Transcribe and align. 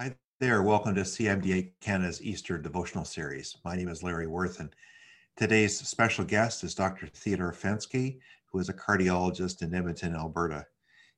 Hi 0.00 0.16
there. 0.38 0.62
Welcome 0.62 0.94
to 0.94 1.02
CMDA 1.02 1.72
Canada's 1.82 2.22
Easter 2.22 2.56
devotional 2.56 3.04
series. 3.04 3.58
My 3.66 3.76
name 3.76 3.90
is 3.90 4.02
Larry 4.02 4.26
Worthen, 4.26 4.62
and 4.62 4.74
today's 5.36 5.78
special 5.78 6.24
guest 6.24 6.64
is 6.64 6.74
Dr. 6.74 7.06
Theodore 7.08 7.52
Fenske, 7.52 8.18
who 8.46 8.58
is 8.58 8.70
a 8.70 8.72
cardiologist 8.72 9.60
in 9.60 9.74
Edmonton, 9.74 10.16
Alberta. 10.16 10.64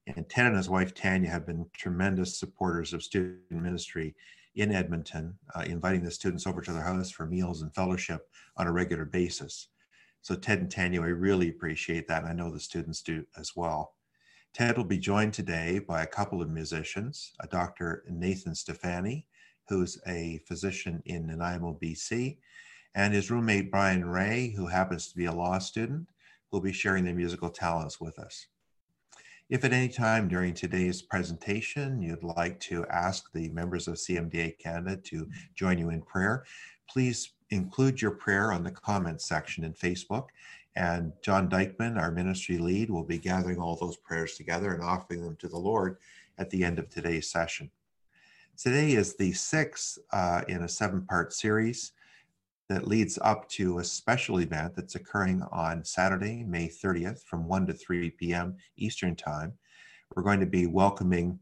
And 0.08 0.29
Ted 0.29 0.46
and 0.46 0.56
his 0.56 0.68
wife 0.68 0.95
Tanya 0.95 1.30
have 1.30 1.46
been 1.46 1.64
tremendous 1.73 2.41
supporters 2.41 2.92
of 2.92 3.05
student 3.05 3.38
ministry 3.52 4.16
in 4.56 4.73
Edmonton, 4.73 5.38
uh, 5.55 5.62
inviting 5.64 6.02
the 6.02 6.10
students 6.10 6.48
over 6.48 6.60
to 6.60 6.73
their 6.73 6.83
house 6.83 7.09
for 7.09 7.24
meals 7.24 7.62
and 7.62 7.73
fellowship 7.77 8.28
on 8.56 8.66
a 8.66 8.73
regular 8.73 9.05
basis. 9.05 9.69
So, 10.23 10.34
Ted 10.34 10.59
and 10.59 10.69
Tanya, 10.69 11.02
I 11.02 11.06
really 11.06 11.51
appreciate 11.51 12.09
that, 12.09 12.24
and 12.24 12.33
I 12.33 12.34
know 12.34 12.51
the 12.51 12.59
students 12.59 13.01
do 13.01 13.24
as 13.38 13.55
well. 13.55 13.95
Ted 14.55 14.77
will 14.77 14.84
be 14.84 14.98
joined 14.98 15.32
today 15.32 15.79
by 15.79 16.03
a 16.03 16.07
couple 16.07 16.42
of 16.42 16.51
musicians, 16.51 17.33
a 17.41 17.47
Dr. 17.47 18.05
Nathan 18.10 18.55
Stefani, 18.55 19.27
who's 19.66 19.98
a 20.06 20.41
physician 20.47 21.02
in 21.06 21.27
Nanaimo, 21.27 21.79
BC, 21.83 22.37
and 22.95 23.15
his 23.15 23.30
roommate 23.30 23.70
Brian 23.70 24.05
Ray, 24.05 24.52
who 24.55 24.66
happens 24.66 25.09
to 25.09 25.16
be 25.16 25.24
a 25.24 25.33
law 25.33 25.59
student, 25.59 26.07
who 26.51 26.59
will 26.59 26.62
be 26.62 26.73
sharing 26.73 27.05
their 27.05 27.15
musical 27.15 27.48
talents 27.48 27.98
with 27.98 28.19
us. 28.19 28.46
If 29.48 29.65
at 29.65 29.73
any 29.73 29.88
time 29.88 30.29
during 30.29 30.52
today's 30.52 31.01
presentation 31.01 32.02
you'd 32.02 32.23
like 32.23 32.60
to 32.60 32.84
ask 32.88 33.32
the 33.32 33.48
members 33.51 33.88
of 33.88 33.95
CMDA 33.95 34.59
Canada 34.59 34.98
to 35.05 35.30
join 35.55 35.79
you 35.79 35.88
in 35.88 36.02
prayer, 36.02 36.45
please 36.91 37.32
include 37.48 38.02
your 38.02 38.12
prayer 38.12 38.52
on 38.52 38.65
the 38.65 38.71
comments 38.71 39.27
section 39.27 39.65
in 39.65 39.73
Facebook 39.73 40.27
and 40.74 41.12
John 41.22 41.48
Dykeman, 41.48 41.98
our 41.98 42.10
ministry 42.10 42.58
lead, 42.58 42.90
will 42.90 43.04
be 43.04 43.18
gathering 43.18 43.58
all 43.58 43.76
those 43.76 43.96
prayers 43.96 44.36
together 44.36 44.72
and 44.72 44.82
offering 44.82 45.22
them 45.22 45.36
to 45.36 45.48
the 45.48 45.58
Lord 45.58 45.98
at 46.38 46.50
the 46.50 46.64
end 46.64 46.78
of 46.78 46.88
today's 46.88 47.30
session. 47.30 47.70
Today 48.56 48.92
is 48.92 49.16
the 49.16 49.32
sixth 49.32 49.98
uh, 50.12 50.42
in 50.48 50.62
a 50.62 50.68
seven 50.68 51.02
part 51.02 51.32
series 51.32 51.92
that 52.68 52.88
leads 52.88 53.18
up 53.20 53.48
to 53.51 53.79
a 53.79 53.84
special 53.84 54.38
event 54.40 54.74
that's 54.74 54.95
occurring 54.95 55.42
on 55.52 55.84
Saturday, 55.84 56.42
May 56.45 56.68
30th 56.68 57.23
from 57.24 57.46
1 57.46 57.66
to 57.66 57.74
3 57.74 58.10
p.m. 58.10 58.57
Eastern 58.76 59.14
Time. 59.14 59.52
We're 60.14 60.23
going 60.23 60.40
to 60.40 60.46
be 60.46 60.66
welcoming 60.66 61.38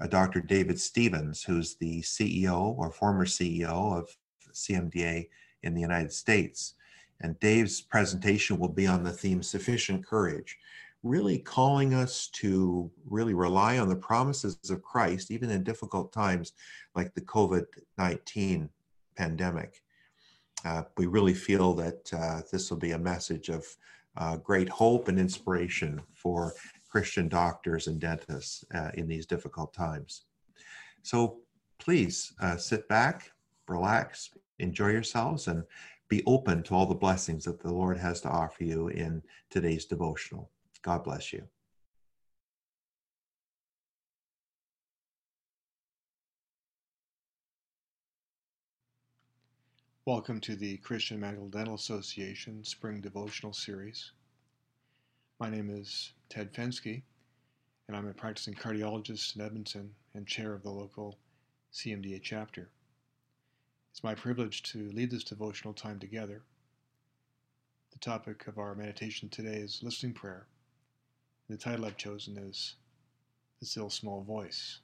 uh, 0.00 0.08
Dr. 0.08 0.40
David 0.40 0.78
Stevens, 0.80 1.42
who's 1.42 1.76
the 1.76 2.02
CEO 2.02 2.76
or 2.76 2.90
former 2.90 3.24
CEO 3.24 3.98
of 3.98 4.14
CMDA 4.52 5.28
in 5.62 5.74
the 5.74 5.80
United 5.80 6.12
States. 6.12 6.74
And 7.20 7.38
Dave's 7.40 7.80
presentation 7.80 8.58
will 8.58 8.68
be 8.68 8.86
on 8.86 9.02
the 9.02 9.12
theme 9.12 9.42
Sufficient 9.42 10.04
Courage, 10.06 10.58
really 11.02 11.38
calling 11.38 11.94
us 11.94 12.28
to 12.34 12.90
really 13.06 13.34
rely 13.34 13.78
on 13.78 13.88
the 13.88 13.96
promises 13.96 14.58
of 14.70 14.82
Christ, 14.82 15.30
even 15.30 15.50
in 15.50 15.62
difficult 15.62 16.12
times 16.12 16.52
like 16.94 17.14
the 17.14 17.20
COVID 17.20 17.64
19 17.98 18.68
pandemic. 19.16 19.82
Uh, 20.64 20.82
we 20.96 21.06
really 21.06 21.34
feel 21.34 21.74
that 21.74 22.10
uh, 22.12 22.40
this 22.50 22.70
will 22.70 22.78
be 22.78 22.92
a 22.92 22.98
message 22.98 23.48
of 23.48 23.64
uh, 24.16 24.36
great 24.38 24.68
hope 24.68 25.08
and 25.08 25.18
inspiration 25.18 26.00
for 26.14 26.54
Christian 26.88 27.28
doctors 27.28 27.86
and 27.86 28.00
dentists 28.00 28.64
uh, 28.74 28.90
in 28.94 29.08
these 29.08 29.26
difficult 29.26 29.72
times. 29.72 30.22
So 31.02 31.38
please 31.78 32.32
uh, 32.40 32.56
sit 32.56 32.88
back, 32.88 33.32
relax, 33.68 34.30
enjoy 34.58 34.90
yourselves, 34.90 35.48
and 35.48 35.64
be 36.08 36.22
open 36.26 36.62
to 36.64 36.74
all 36.74 36.86
the 36.86 36.94
blessings 36.94 37.44
that 37.44 37.60
the 37.60 37.72
Lord 37.72 37.98
has 37.98 38.20
to 38.22 38.28
offer 38.28 38.64
you 38.64 38.88
in 38.88 39.22
today's 39.50 39.86
devotional. 39.86 40.50
God 40.82 41.04
bless 41.04 41.32
you. 41.32 41.48
Welcome 50.06 50.38
to 50.42 50.54
the 50.54 50.76
Christian 50.76 51.18
Medical 51.18 51.48
Dental 51.48 51.76
Association 51.76 52.62
Spring 52.62 53.00
Devotional 53.00 53.54
Series. 53.54 54.12
My 55.40 55.48
name 55.48 55.70
is 55.70 56.12
Ted 56.28 56.52
Fenske, 56.52 57.02
and 57.88 57.96
I'm 57.96 58.06
a 58.06 58.12
practicing 58.12 58.52
cardiologist 58.52 59.34
in 59.34 59.40
Edmonton 59.40 59.90
and 60.12 60.26
chair 60.26 60.52
of 60.52 60.62
the 60.62 60.70
local 60.70 61.18
CMDA 61.72 62.20
chapter. 62.22 62.68
It's 63.94 64.02
my 64.02 64.16
privilege 64.16 64.64
to 64.72 64.90
lead 64.90 65.12
this 65.12 65.22
devotional 65.22 65.72
time 65.72 66.00
together. 66.00 66.42
The 67.92 68.00
topic 68.00 68.48
of 68.48 68.58
our 68.58 68.74
meditation 68.74 69.28
today 69.28 69.54
is 69.54 69.84
listening 69.84 70.14
prayer. 70.14 70.48
The 71.48 71.56
title 71.56 71.84
I've 71.84 71.96
chosen 71.96 72.36
is 72.36 72.74
The 73.60 73.66
Still 73.66 73.90
Small 73.90 74.22
Voice. 74.22 74.80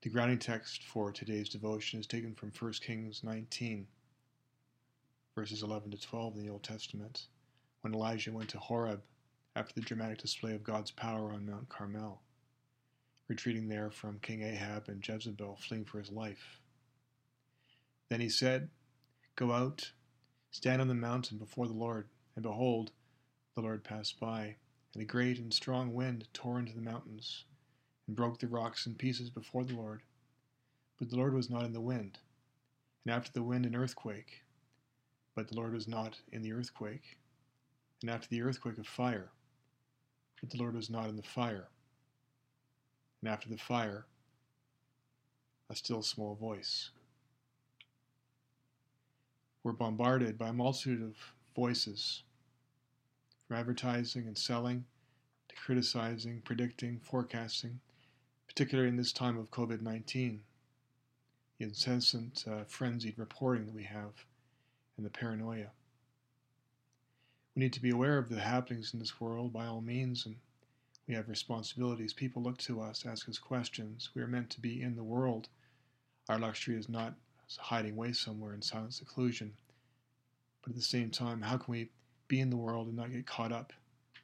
The 0.00 0.08
grounding 0.08 0.38
text 0.38 0.82
for 0.84 1.12
today's 1.12 1.50
devotion 1.50 2.00
is 2.00 2.06
taken 2.06 2.34
from 2.34 2.52
1 2.58 2.72
Kings 2.80 3.20
19, 3.22 3.86
verses 5.34 5.62
11 5.62 5.90
to 5.90 6.00
12 6.00 6.36
in 6.36 6.42
the 6.42 6.50
Old 6.50 6.62
Testament, 6.62 7.26
when 7.82 7.92
Elijah 7.92 8.32
went 8.32 8.48
to 8.48 8.58
Horeb 8.58 9.02
after 9.54 9.74
the 9.74 9.82
dramatic 9.82 10.16
display 10.16 10.54
of 10.54 10.64
God's 10.64 10.90
power 10.90 11.34
on 11.34 11.44
Mount 11.44 11.68
Carmel 11.68 12.22
retreating 13.28 13.68
there 13.68 13.90
from 13.90 14.20
King 14.20 14.42
Ahab 14.42 14.88
and 14.88 15.06
Jezebel, 15.06 15.58
fleeing 15.60 15.84
for 15.84 15.98
his 15.98 16.10
life. 16.10 16.60
Then 18.08 18.20
he 18.20 18.28
said, 18.28 18.70
Go 19.34 19.52
out, 19.52 19.92
stand 20.50 20.80
on 20.80 20.88
the 20.88 20.94
mountain 20.94 21.38
before 21.38 21.66
the 21.66 21.72
Lord. 21.72 22.08
And 22.34 22.42
behold, 22.42 22.92
the 23.54 23.62
Lord 23.62 23.82
passed 23.82 24.20
by, 24.20 24.56
and 24.94 25.02
a 25.02 25.06
great 25.06 25.38
and 25.38 25.52
strong 25.52 25.92
wind 25.92 26.28
tore 26.32 26.58
into 26.58 26.74
the 26.74 26.80
mountains, 26.80 27.44
and 28.06 28.14
broke 28.14 28.38
the 28.38 28.46
rocks 28.46 28.86
in 28.86 28.94
pieces 28.94 29.30
before 29.30 29.64
the 29.64 29.74
Lord. 29.74 30.02
But 30.98 31.10
the 31.10 31.16
Lord 31.16 31.34
was 31.34 31.50
not 31.50 31.64
in 31.64 31.72
the 31.72 31.80
wind, 31.80 32.18
and 33.04 33.14
after 33.14 33.32
the 33.32 33.42
wind 33.42 33.66
an 33.66 33.74
earthquake. 33.74 34.44
But 35.34 35.48
the 35.48 35.56
Lord 35.56 35.74
was 35.74 35.88
not 35.88 36.20
in 36.30 36.42
the 36.42 36.52
earthquake, 36.52 37.18
and 38.02 38.10
after 38.10 38.28
the 38.28 38.42
earthquake 38.42 38.78
a 38.78 38.84
fire. 38.84 39.30
But 40.40 40.50
the 40.50 40.58
Lord 40.58 40.74
was 40.74 40.90
not 40.90 41.08
in 41.08 41.16
the 41.16 41.22
fire 41.22 41.68
and 43.20 43.30
after 43.30 43.48
the 43.48 43.56
fire, 43.56 44.06
a 45.68 45.74
still 45.74 46.02
small 46.02 46.34
voice. 46.34 46.90
We're 49.62 49.72
bombarded 49.72 50.38
by 50.38 50.48
a 50.48 50.52
multitude 50.52 51.02
of 51.02 51.16
voices, 51.54 52.22
from 53.46 53.56
advertising 53.56 54.26
and 54.26 54.38
selling 54.38 54.84
to 55.48 55.56
criticizing, 55.56 56.40
predicting, 56.42 57.00
forecasting, 57.00 57.80
particularly 58.46 58.88
in 58.88 58.96
this 58.96 59.12
time 59.12 59.36
of 59.38 59.50
COVID 59.50 59.80
19, 59.80 60.40
the 61.58 61.64
incessant 61.64 62.44
uh, 62.48 62.64
frenzied 62.68 63.18
reporting 63.18 63.66
that 63.66 63.74
we 63.74 63.84
have, 63.84 64.24
and 64.96 65.04
the 65.04 65.10
paranoia. 65.10 65.70
We 67.54 67.60
need 67.60 67.72
to 67.72 67.82
be 67.82 67.90
aware 67.90 68.18
of 68.18 68.28
the 68.28 68.40
happenings 68.40 68.92
in 68.92 69.00
this 69.00 69.20
world 69.20 69.52
by 69.52 69.66
all 69.66 69.80
means 69.80 70.26
and 70.26 70.36
we 71.06 71.14
have 71.14 71.28
responsibilities. 71.28 72.12
People 72.12 72.42
look 72.42 72.58
to 72.58 72.80
us, 72.80 73.04
ask 73.06 73.28
us 73.28 73.38
questions. 73.38 74.10
We 74.14 74.22
are 74.22 74.26
meant 74.26 74.50
to 74.50 74.60
be 74.60 74.82
in 74.82 74.96
the 74.96 75.04
world. 75.04 75.48
Our 76.28 76.38
luxury 76.38 76.76
is 76.76 76.88
not 76.88 77.14
hiding 77.58 77.92
away 77.92 78.12
somewhere 78.12 78.54
in 78.54 78.62
silent 78.62 78.94
seclusion. 78.94 79.54
But 80.62 80.70
at 80.70 80.76
the 80.76 80.82
same 80.82 81.10
time, 81.10 81.42
how 81.42 81.58
can 81.58 81.72
we 81.72 81.90
be 82.26 82.40
in 82.40 82.50
the 82.50 82.56
world 82.56 82.88
and 82.88 82.96
not 82.96 83.12
get 83.12 83.26
caught 83.26 83.52
up 83.52 83.72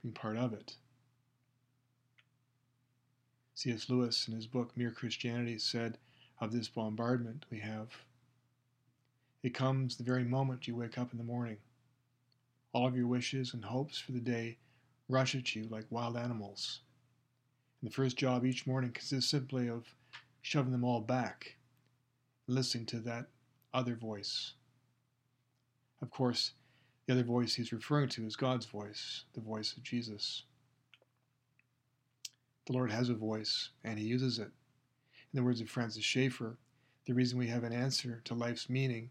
being 0.03 0.13
part 0.13 0.37
of 0.37 0.53
it? 0.53 0.75
C.S. 3.55 3.89
Lewis, 3.89 4.27
in 4.27 4.35
his 4.35 4.47
book 4.47 4.77
Mere 4.77 4.91
Christianity, 4.91 5.59
said 5.59 5.99
of 6.41 6.51
this 6.53 6.67
bombardment 6.67 7.47
we 7.51 7.61
have 7.61 7.91
it 9.43 9.55
comes 9.55 9.97
the 9.97 10.05
very 10.05 10.25
moment 10.25 10.69
you 10.69 10.77
wake 10.77 10.97
up 10.97 11.11
in 11.11 11.19
the 11.19 11.25
morning. 11.25 11.59
All 12.73 12.87
of 12.87 12.97
your 12.97 13.09
wishes 13.09 13.53
and 13.53 13.65
hopes 13.65 13.99
for 13.99 14.13
the 14.13 14.21
day 14.21 14.59
rush 15.09 15.35
at 15.35 15.55
you 15.55 15.65
like 15.71 15.85
wild 15.91 16.17
animals. 16.17 16.81
And 17.81 17.91
the 17.91 17.95
first 17.95 18.17
job 18.17 18.45
each 18.45 18.67
morning 18.67 18.93
consists 18.93 19.31
simply 19.31 19.69
of 19.69 19.95
shoving 20.43 20.73
them 20.73 20.85
all 20.85 21.01
back 21.01 21.57
listening 22.49 22.87
to 22.87 23.01
that 23.01 23.27
other 23.73 23.95
voice. 23.95 24.55
Of 26.01 26.11
course, 26.11 26.53
the 27.07 27.13
other 27.13 27.25
voice 27.25 27.55
he's 27.55 27.73
referring 27.73 28.09
to 28.11 28.27
is 28.27 28.37
God's 28.37 28.67
voice, 28.67 29.25
the 29.35 29.41
voice 29.41 29.77
of 29.77 29.83
Jesus. 29.83 30.45
The 32.67 32.73
Lord 32.73 32.91
has 32.91 33.09
a 33.09 33.15
voice, 33.15 33.71
and 33.85 33.99
he 33.99 34.05
uses 34.05 34.39
it. 34.39 34.51
In 35.33 35.37
the 35.37 35.43
words 35.43 35.61
of 35.61 35.69
Francis 35.69 36.05
Schaeffer, 36.05 36.59
the 37.07 37.15
reason 37.15 37.39
we 37.39 37.49
have 37.49 37.65
an 37.65 37.73
answer 37.73 38.21
to 38.25 38.35
life's 38.35 38.69
meaning 38.69 39.11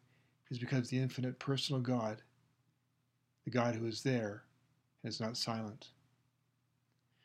is 0.49 0.59
because 0.59 0.89
the 0.89 0.99
infinite 0.99 1.39
personal 1.39 1.81
God, 1.81 2.21
the 3.45 3.51
God 3.51 3.75
who 3.75 3.85
is 3.87 4.03
there, 4.03 4.43
is 5.03 5.19
not 5.19 5.37
silent. 5.37 5.87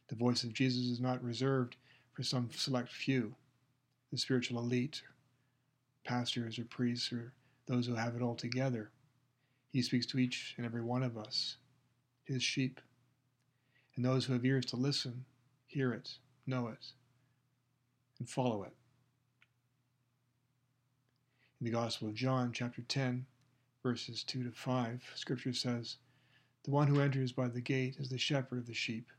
The 0.08 0.16
voice 0.16 0.44
of 0.44 0.52
Jesus 0.52 0.84
is 0.84 1.00
not 1.00 1.22
reserved 1.22 1.76
for 2.12 2.22
some 2.22 2.48
select 2.54 2.90
few, 2.90 3.34
the 4.12 4.18
spiritual 4.18 4.60
elite, 4.60 5.02
pastors 6.04 6.58
or 6.58 6.64
priests 6.64 7.12
or 7.12 7.32
those 7.66 7.86
who 7.86 7.94
have 7.94 8.14
it 8.14 8.22
all 8.22 8.36
together. 8.36 8.90
He 9.72 9.82
speaks 9.82 10.06
to 10.06 10.18
each 10.18 10.54
and 10.56 10.64
every 10.64 10.82
one 10.82 11.02
of 11.02 11.18
us, 11.18 11.56
his 12.24 12.42
sheep. 12.42 12.80
And 13.96 14.04
those 14.04 14.26
who 14.26 14.32
have 14.34 14.44
ears 14.44 14.66
to 14.66 14.76
listen 14.76 15.24
hear 15.66 15.92
it, 15.92 16.18
know 16.46 16.68
it, 16.68 16.92
and 18.18 18.28
follow 18.28 18.62
it. 18.62 18.72
In 21.60 21.64
the 21.64 21.72
Gospel 21.72 22.08
of 22.08 22.14
John, 22.14 22.52
chapter 22.52 22.82
10, 22.82 23.26
verses 23.82 24.22
2 24.22 24.44
to 24.44 24.50
5, 24.50 25.02
Scripture 25.14 25.52
says, 25.52 25.96
The 26.66 26.72
one 26.72 26.88
who 26.88 27.00
enters 27.00 27.30
by 27.30 27.46
the 27.46 27.60
gate 27.60 27.94
is 28.00 28.08
the 28.08 28.18
shepherd 28.18 28.58
of 28.58 28.66
the 28.66 28.74
sheep. 28.74 29.12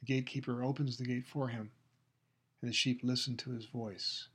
The 0.00 0.04
gatekeeper 0.04 0.62
opens 0.62 0.98
the 0.98 1.06
gate 1.06 1.24
for 1.26 1.48
him, 1.48 1.70
and 2.60 2.68
the 2.68 2.74
sheep 2.74 3.00
listen 3.02 3.38
to 3.38 3.52
his 3.52 3.64
voice. 3.64 4.28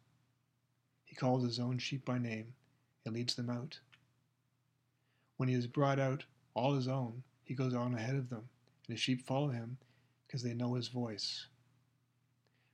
He 1.06 1.16
calls 1.16 1.44
his 1.44 1.60
own 1.60 1.78
sheep 1.78 2.04
by 2.04 2.18
name 2.18 2.56
and 3.06 3.14
leads 3.14 3.36
them 3.36 3.52
out. 3.52 3.80
When 5.38 5.48
he 5.48 5.54
has 5.54 5.68
brought 5.68 6.00
out 6.00 6.26
all 6.56 6.74
his 6.74 6.88
own, 6.88 7.22
he 7.44 7.54
goes 7.54 7.76
on 7.76 7.94
ahead 7.94 8.16
of 8.16 8.32
them, 8.32 8.50
and 8.88 8.98
the 8.98 9.00
sheep 9.00 9.22
follow 9.22 9.50
him 9.50 9.78
because 10.26 10.42
they 10.42 10.56
know 10.56 10.74
his 10.74 10.88
voice. 10.88 11.46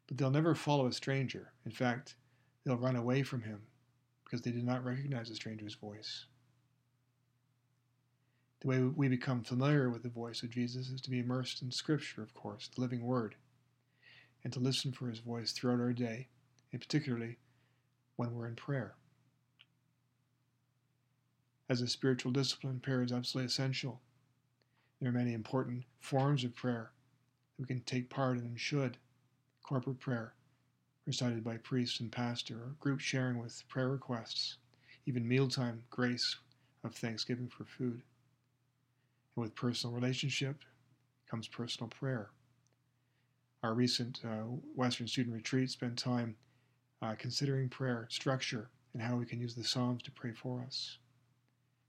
But 0.08 0.18
they'll 0.18 0.32
never 0.32 0.56
follow 0.56 0.88
a 0.88 0.94
stranger. 0.94 1.52
In 1.66 1.72
fact, 1.72 2.16
they'll 2.64 2.78
run 2.78 2.96
away 2.96 3.24
from 3.24 3.42
him 3.42 3.64
because 4.24 4.42
they 4.42 4.52
did 4.52 4.64
not 4.64 4.86
recognize 4.86 5.30
a 5.30 5.36
stranger's 5.36 5.76
voice. 5.76 6.28
The 8.66 8.70
way 8.72 8.82
we 8.82 9.10
become 9.10 9.44
familiar 9.44 9.92
with 9.92 10.02
the 10.02 10.10
voice 10.10 10.42
of 10.42 10.50
Jesus 10.50 10.90
is 10.90 11.00
to 11.02 11.12
be 11.12 11.20
immersed 11.20 11.62
in 11.62 11.70
Scripture, 11.70 12.24
of 12.24 12.34
course, 12.34 12.68
the 12.74 12.82
living 12.82 13.04
Word, 13.04 13.36
and 14.44 14.52
to 14.54 14.60
listen 14.60 14.92
for 14.92 15.08
His 15.08 15.20
voice 15.20 15.52
throughout 15.52 15.80
our 15.80 15.94
day, 15.94 16.30
and 16.72 16.82
particularly 16.82 17.38
when 18.16 18.34
we're 18.34 18.48
in 18.48 18.56
prayer. 18.56 18.96
As 21.70 21.82
a 21.82 21.88
spiritual 21.88 22.32
discipline, 22.32 22.80
prayer 22.80 23.04
is 23.04 23.12
absolutely 23.12 23.50
essential. 23.50 24.02
There 25.00 25.10
are 25.10 25.14
many 25.14 25.34
important 25.34 25.84
forms 26.00 26.44
of 26.44 26.56
prayer 26.56 26.90
that 27.58 27.62
we 27.62 27.68
can 27.68 27.82
take 27.82 28.10
part 28.10 28.40
in 28.40 28.46
and 28.46 28.60
should. 28.60 28.98
Corporate 29.62 30.00
prayer, 30.00 30.34
recited 31.06 31.44
by 31.44 31.58
priest 31.58 32.00
and 32.00 32.12
pastor, 32.12 32.56
or 32.56 32.76
group 32.80 33.00
sharing 33.00 33.38
with 33.38 33.64
prayer 33.68 33.90
requests, 33.90 34.58
even 35.06 35.28
mealtime 35.28 35.84
grace 35.92 36.38
of 36.84 36.96
thanksgiving 36.96 37.48
for 37.48 37.66
food. 37.66 38.02
And 39.36 39.44
with 39.44 39.56
personal 39.56 39.96
relationship 39.96 40.64
comes 41.30 41.48
personal 41.48 41.90
prayer. 41.90 42.30
Our 43.64 43.74
recent 43.74 44.22
uh, 44.24 44.44
Western 44.76 45.08
student 45.08 45.36
retreat 45.36 45.72
spent 45.72 45.98
time 45.98 46.36
uh, 47.02 47.16
considering 47.18 47.70
prayer 47.70 48.08
structure 48.10 48.70
and 48.94 49.02
how 49.02 49.16
we 49.16 49.26
can 49.26 49.42
use 49.42 49.56
the 49.56 49.64
Psalms 49.64 50.04
to 50.04 50.12
pray 50.12 50.32
for 50.32 50.62
us. 50.66 50.98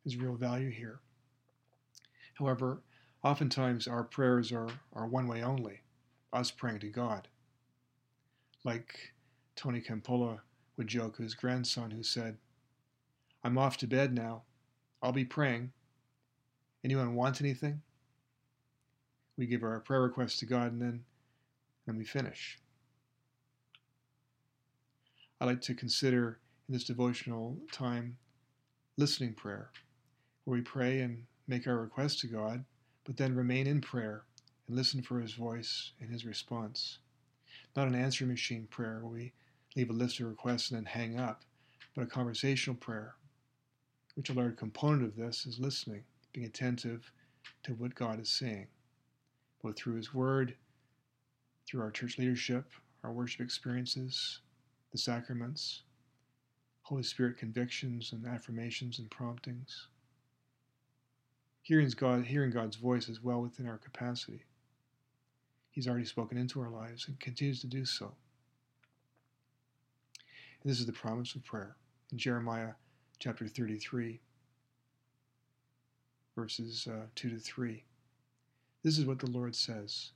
There's 0.05 0.17
real 0.17 0.35
value 0.37 0.71
here. 0.71 1.01
However, 2.35 2.83
oftentimes 3.23 3.87
our 3.87 4.05
prayers 4.05 4.53
are, 4.53 4.69
are 4.93 5.07
one 5.07 5.29
way 5.29 5.43
only, 5.43 5.81
us 6.33 6.51
praying 6.51 6.81
to 6.81 6.89
God. 6.89 7.29
Like 8.65 9.15
Tony 9.55 9.81
Campolo 9.81 10.41
would 10.77 10.89
joke 10.89 11.19
his 11.19 11.35
grandson 11.35 11.91
who 11.91 12.03
said, 12.03 12.39
I'm 13.45 13.59
off 13.59 13.77
to 13.79 13.87
bed 13.87 14.13
now. 14.13 14.43
I'll 15.03 15.13
be 15.13 15.25
praying. 15.25 15.73
Anyone 16.87 17.17
want 17.17 17.41
anything? 17.41 17.83
We 19.37 19.47
give 19.47 19.65
our 19.65 19.81
prayer 19.81 20.03
requests 20.03 20.39
to 20.39 20.47
God 20.47 20.71
and 20.71 20.81
then, 20.81 21.05
then 21.85 21.97
we 21.97 22.05
finish. 22.05 22.61
I 25.41 25.47
like 25.47 25.61
to 25.63 25.75
consider 25.75 26.39
in 26.69 26.75
this 26.75 26.85
devotional 26.85 27.57
time 27.73 28.19
listening 28.97 29.33
prayer, 29.35 29.71
where 30.45 30.59
we 30.59 30.63
pray 30.63 31.01
and 31.01 31.25
make 31.49 31.67
our 31.67 31.77
request 31.77 32.21
to 32.21 32.29
God, 32.29 32.65
but 33.05 33.17
then 33.17 33.35
remain 33.35 33.67
in 33.67 33.81
prayer 33.81 34.23
and 34.69 34.77
listen 34.77 35.03
for 35.03 35.19
His 35.19 35.33
voice 35.33 35.91
and 36.01 36.09
His 36.09 36.25
response. 36.25 36.99
Not 37.75 37.89
an 37.89 37.97
answer 37.97 38.27
machine 38.27 38.69
prayer 38.71 39.01
where 39.03 39.13
we 39.13 39.33
leave 39.75 39.91
a 39.91 39.93
list 39.93 40.21
of 40.21 40.29
requests 40.29 40.71
and 40.71 40.79
then 40.79 40.87
hang 40.87 41.19
up, 41.19 41.43
but 41.97 42.03
a 42.03 42.07
conversational 42.07 42.77
prayer, 42.77 43.17
which 44.15 44.31
a 44.31 44.35
large 44.35 44.57
component 44.57 45.03
of 45.03 45.17
this 45.17 45.47
is 45.47 45.59
listening, 45.59 46.05
being 46.37 46.47
attentive 46.47 47.11
to 47.63 47.73
what 47.73 47.95
God 47.95 48.21
is 48.21 48.29
saying, 48.29 48.67
both 49.63 49.77
through 49.77 49.95
His 49.95 50.13
Word, 50.13 50.55
through 51.67 51.81
our 51.81 51.91
church 51.91 52.19
leadership, 52.19 52.67
our 53.03 53.11
worship 53.11 53.41
experiences, 53.41 54.41
the 54.93 54.99
sacraments, 54.99 55.83
Holy 56.83 57.03
Spirit 57.03 57.39
convictions 57.39 58.13
and 58.13 58.27
affirmations 58.27 58.99
and 58.99 59.11
promptings. 59.11 59.89
Hearing, 61.63 61.91
God, 61.97 62.27
hearing 62.27 62.51
God's 62.51 62.77
voice 62.77 63.09
is 63.09 63.23
well 63.23 63.41
within 63.41 63.67
our 63.67 63.79
capacity. 63.79 64.45
He's 65.71 65.89
already 65.89 66.05
spoken 66.05 66.37
into 66.37 66.61
our 66.61 66.71
lives 66.71 67.09
and 67.09 67.19
continues 67.19 67.63
to 67.63 67.67
do 67.67 67.87
so. 67.87 68.13
And 70.63 70.71
this 70.71 70.81
is 70.81 70.87
the 70.87 70.93
promise 70.93 71.35
of 71.35 71.45
prayer 71.45 71.77
in 72.13 72.19
Jeremiah 72.19 72.73
chapter 73.19 73.49
33, 73.49 74.21
verses 76.37 76.87
uh, 76.87 77.07
2 77.15 77.31
to 77.31 77.39
3. 77.39 77.83
This 78.85 78.99
is 78.99 79.07
what 79.07 79.19
the 79.19 79.31
Lord 79.31 79.57
says 79.57 80.13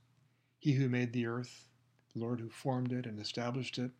He 0.59 0.73
who 0.73 0.87
made 0.87 1.11
the 1.11 1.25
earth, 1.25 1.67
the 2.13 2.19
Lord 2.19 2.39
who 2.39 2.49
formed 2.49 2.93
it 2.93 3.05
and 3.05 3.19
established 3.19 3.77
it, 3.79 3.91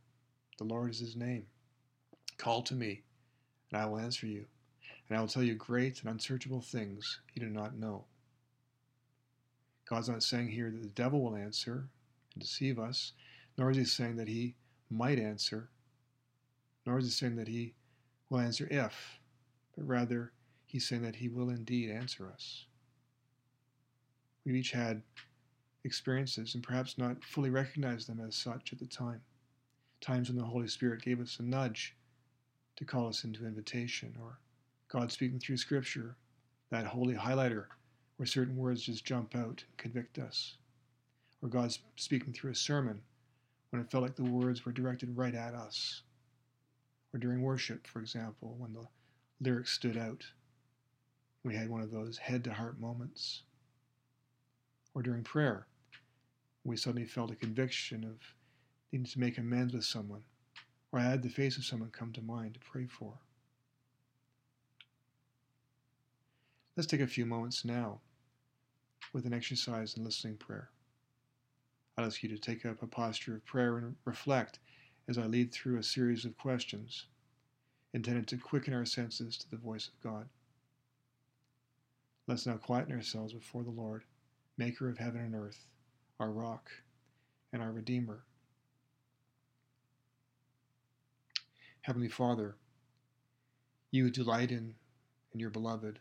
the 0.57 0.63
Lord 0.63 0.91
is 0.91 1.00
his 1.00 1.15
name. 1.15 1.47
Call 2.38 2.62
to 2.62 2.75
me, 2.75 3.01
and 3.71 3.81
I 3.81 3.85
will 3.88 3.97
answer 3.97 4.27
you, 4.27 4.45
and 5.09 5.18
I 5.18 5.21
will 5.21 5.27
tell 5.27 5.44
you 5.44 5.56
great 5.56 6.01
and 6.01 6.09
unsearchable 6.09 6.62
things 6.62 7.19
you 7.33 7.41
do 7.41 7.50
not 7.50 7.75
know. 7.75 8.06
God's 9.89 10.09
not 10.09 10.24
saying 10.24 10.50
here 10.50 10.69
that 10.69 10.83
the 10.83 10.89
devil 10.89 11.21
will 11.21 11.35
answer 11.35 11.89
and 12.33 12.41
deceive 12.41 12.77
us, 12.79 13.13
nor 13.57 13.71
is 13.71 13.77
he 13.77 13.83
saying 13.83 14.15
that 14.17 14.27
he 14.27 14.56
might 14.89 15.19
answer, 15.19 15.69
nor 16.85 17.00
is 17.00 17.06
he 17.06 17.12
saying 17.12 17.35
that 17.38 17.47
he 17.47 17.74
will 18.29 18.39
answer 18.39 18.67
if, 18.69 19.19
but 19.75 19.88
rather 19.88 20.31
he's 20.71 20.88
saying 20.88 21.01
that 21.01 21.18
he 21.18 21.27
will 21.27 21.50
indeed 21.50 21.91
answer 21.91 22.31
us. 22.31 22.65
We've 24.45 24.56
each 24.56 24.71
had 24.71 25.01
experiences 25.83 26.56
and 26.56 26.63
perhaps 26.63 26.97
not 26.97 27.23
fully 27.25 27.50
recognized 27.50 28.07
them 28.07 28.21
as 28.25 28.35
such 28.35 28.71
at 28.71 28.79
the 28.79 28.85
time 28.85 29.21
times 30.00 30.29
when 30.29 30.38
the 30.38 30.44
Holy 30.44 30.68
Spirit 30.68 31.03
gave 31.03 31.19
us 31.19 31.38
a 31.39 31.44
nudge 31.44 31.95
to 32.77 32.85
call 32.85 33.07
us 33.07 33.23
into 33.23 33.45
invitation, 33.45 34.15
or 34.19 34.39
God 34.88 35.12
speaking 35.12 35.39
through 35.39 35.57
Scripture, 35.57 36.15
that 36.71 36.85
holy 36.85 37.13
highlighter 37.13 37.65
where 38.17 38.25
certain 38.25 38.56
words 38.56 38.81
just 38.81 39.06
jump 39.06 39.35
out 39.35 39.63
and 39.67 39.77
convict 39.77 40.17
us, 40.17 40.55
or 41.41 41.50
God 41.50 41.75
speaking 41.98 42.34
through 42.34 42.51
a 42.51 42.55
sermon 42.55 43.01
when 43.69 43.81
it 43.81 43.91
felt 43.91 44.03
like 44.03 44.15
the 44.15 44.24
words 44.24 44.65
were 44.65 44.72
directed 44.72 45.15
right 45.15 45.36
at 45.36 45.53
us, 45.53 46.01
or 47.13 47.19
during 47.19 47.41
worship, 47.41 47.86
for 47.86 48.00
example, 48.00 48.55
when 48.57 48.74
the 48.74 48.88
lyrics 49.41 49.74
stood 49.74 49.98
out. 49.98 50.24
We 51.43 51.55
had 51.55 51.69
one 51.69 51.81
of 51.81 51.91
those 51.91 52.17
head 52.17 52.43
to 52.43 52.53
heart 52.53 52.79
moments. 52.79 53.43
Or 54.93 55.01
during 55.01 55.24
prayer, 55.24 55.65
we 56.63 56.77
suddenly 56.77 57.07
felt 57.07 57.31
a 57.31 57.36
conviction 57.36 58.03
of 58.03 58.19
needing 58.91 59.07
to 59.07 59.19
make 59.19 59.38
amends 59.38 59.74
with 59.74 59.86
someone, 59.86 60.24
or 60.91 61.00
I 61.00 61.03
had 61.03 61.24
the 61.24 61.29
face 61.29 61.57
of 61.57 61.65
someone 61.65 61.89
come 61.89 62.12
to 62.13 62.21
mind 62.21 62.53
to 62.55 62.60
pray 62.60 62.86
for. 62.86 63.13
Let's 66.75 66.88
take 66.88 67.01
a 67.01 67.07
few 67.07 67.25
moments 67.25 67.65
now 67.65 68.01
with 69.13 69.25
an 69.25 69.33
exercise 69.33 69.95
in 69.95 70.03
listening 70.03 70.38
prayer. 70.38 70.69
I'd 71.98 72.05
ask 72.05 72.24
you 72.24 72.29
to 72.29 72.38
take 72.38 72.65
up 72.65 72.81
a 72.81 72.88
posture 72.88 73.36
of 73.36 73.45
prayer 73.45 73.77
and 73.77 73.95
reflect 74.05 74.60
as 75.07 75.17
I 75.17 75.25
lead 75.25 75.51
through 75.51 75.77
a 75.77 75.83
series 75.83 76.24
of 76.24 76.38
questions 76.38 77.07
intended 77.93 78.27
to 78.29 78.38
quicken 78.38 78.74
our 78.74 78.86
senses 78.86 79.38
to 79.38 79.50
the 79.50 79.57
voice 79.57 79.88
of 79.88 80.00
God. 80.01 80.29
Let's 82.31 82.45
now 82.47 82.55
quieten 82.55 82.93
ourselves 82.93 83.33
before 83.33 83.63
the 83.63 83.71
Lord, 83.71 84.05
Maker 84.57 84.88
of 84.88 84.97
heaven 84.97 85.19
and 85.19 85.35
earth, 85.35 85.67
our 86.17 86.31
rock 86.31 86.71
and 87.51 87.61
our 87.61 87.73
Redeemer. 87.73 88.23
Heavenly 91.81 92.07
Father, 92.07 92.55
you 93.91 94.09
delight 94.09 94.50
in, 94.50 94.75
in 95.33 95.41
your 95.41 95.50
beloved. 95.50 96.00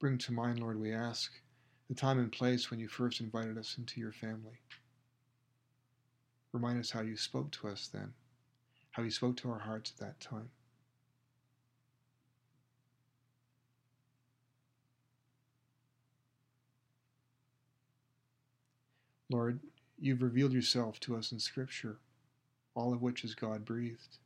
Bring 0.00 0.18
to 0.18 0.32
mind, 0.32 0.58
Lord, 0.58 0.80
we 0.80 0.92
ask, 0.92 1.30
the 1.88 1.94
time 1.94 2.18
and 2.18 2.32
place 2.32 2.68
when 2.68 2.80
you 2.80 2.88
first 2.88 3.20
invited 3.20 3.58
us 3.58 3.76
into 3.78 4.00
your 4.00 4.10
family. 4.10 4.58
Remind 6.50 6.80
us 6.80 6.90
how 6.90 7.02
you 7.02 7.16
spoke 7.16 7.52
to 7.52 7.68
us 7.68 7.86
then, 7.86 8.12
how 8.90 9.04
you 9.04 9.12
spoke 9.12 9.36
to 9.36 9.52
our 9.52 9.60
hearts 9.60 9.92
at 9.92 10.04
that 10.04 10.18
time. 10.18 10.50
Lord, 19.30 19.60
you've 19.98 20.22
revealed 20.22 20.52
yourself 20.52 20.98
to 21.00 21.16
us 21.16 21.30
in 21.30 21.38
Scripture, 21.38 21.98
all 22.74 22.92
of 22.92 23.00
which 23.00 23.24
is 23.24 23.34
God 23.34 23.64
breathed. 23.64 24.18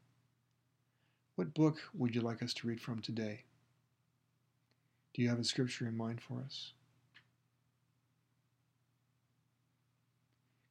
What 1.37 1.52
book 1.52 1.78
would 1.92 2.14
you 2.14 2.23
like 2.23 2.42
us 2.42 2.54
to 2.54 2.66
read 2.66 2.80
from 2.80 3.00
today? 3.00 3.44
Do 5.12 5.23
you 5.23 5.28
have 5.28 5.38
a 5.38 5.44
scripture 5.44 5.87
in 5.87 5.96
mind 5.96 6.20
for 6.20 6.40
us? 6.44 6.73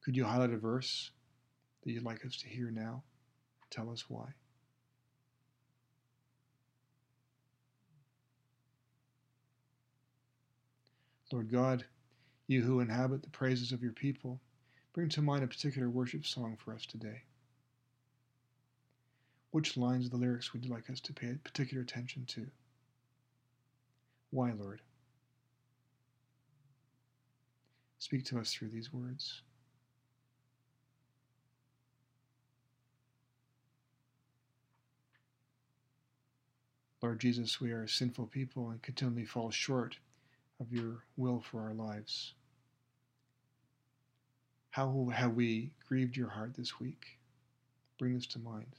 Could 0.04 0.16
you 0.16 0.24
highlight 0.24 0.50
a 0.50 0.58
verse 0.58 1.10
that 1.82 1.92
you'd 1.92 2.04
like 2.04 2.24
us 2.26 2.36
to 2.38 2.48
hear 2.48 2.70
now? 2.70 3.02
Tell 3.70 3.90
us 3.90 4.04
why. 4.08 4.26
Lord 11.32 11.50
God, 11.50 11.84
you 12.46 12.62
who 12.62 12.80
inhabit 12.80 13.22
the 13.22 13.30
praises 13.30 13.72
of 13.72 13.82
your 13.82 13.92
people, 13.92 14.40
bring 14.92 15.08
to 15.10 15.22
mind 15.22 15.42
a 15.42 15.46
particular 15.46 15.88
worship 15.88 16.26
song 16.26 16.56
for 16.56 16.74
us 16.74 16.86
today. 16.86 17.22
Which 19.50 19.76
lines 19.76 20.06
of 20.06 20.10
the 20.10 20.16
lyrics 20.16 20.52
would 20.52 20.64
you 20.64 20.70
like 20.70 20.90
us 20.90 21.00
to 21.00 21.12
pay 21.12 21.34
particular 21.42 21.82
attention 21.82 22.24
to? 22.26 22.46
Why, 24.30 24.52
Lord? 24.52 24.82
Speak 27.98 28.24
to 28.26 28.38
us 28.38 28.52
through 28.52 28.68
these 28.68 28.92
words. 28.92 29.42
Lord 37.00 37.20
Jesus, 37.20 37.60
we 37.60 37.70
are 37.70 37.86
sinful 37.86 38.26
people 38.26 38.70
and 38.70 38.82
continually 38.82 39.26
fall 39.26 39.50
short 39.50 39.98
of 40.60 40.72
your 40.72 41.04
will 41.16 41.42
for 41.50 41.60
our 41.60 41.74
lives. 41.74 42.34
How 44.70 45.08
have 45.12 45.34
we 45.34 45.70
grieved 45.88 46.16
your 46.16 46.28
heart 46.28 46.54
this 46.54 46.80
week? 46.80 47.18
Bring 47.98 48.14
this 48.14 48.26
to 48.28 48.38
mind. 48.38 48.74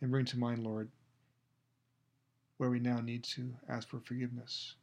And 0.00 0.10
bring 0.10 0.26
to 0.26 0.38
mind, 0.38 0.62
Lord, 0.62 0.90
where 2.58 2.70
we 2.70 2.78
now 2.78 3.00
need 3.00 3.24
to 3.24 3.54
ask 3.68 3.88
for 3.88 4.00
forgiveness. 4.00 4.74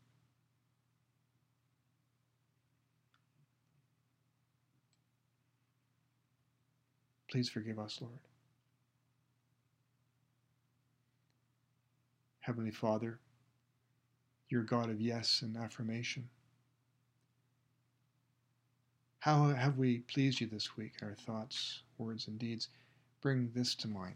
Please 7.29 7.49
forgive 7.49 7.79
us, 7.79 7.99
Lord. 8.01 8.19
Heavenly 12.41 12.71
Father, 12.71 13.19
you're 14.51 14.63
God 14.63 14.89
of 14.89 14.99
yes 14.99 15.41
and 15.41 15.55
affirmation. 15.55 16.27
How 19.19 19.49
have 19.49 19.77
we 19.77 19.99
pleased 19.99 20.41
you 20.41 20.47
this 20.47 20.75
week 20.75 20.93
our 21.01 21.15
thoughts, 21.15 21.83
words, 21.97 22.27
and 22.27 22.37
deeds? 22.37 22.67
Bring 23.21 23.51
this 23.55 23.75
to 23.75 23.87
mind. 23.87 24.15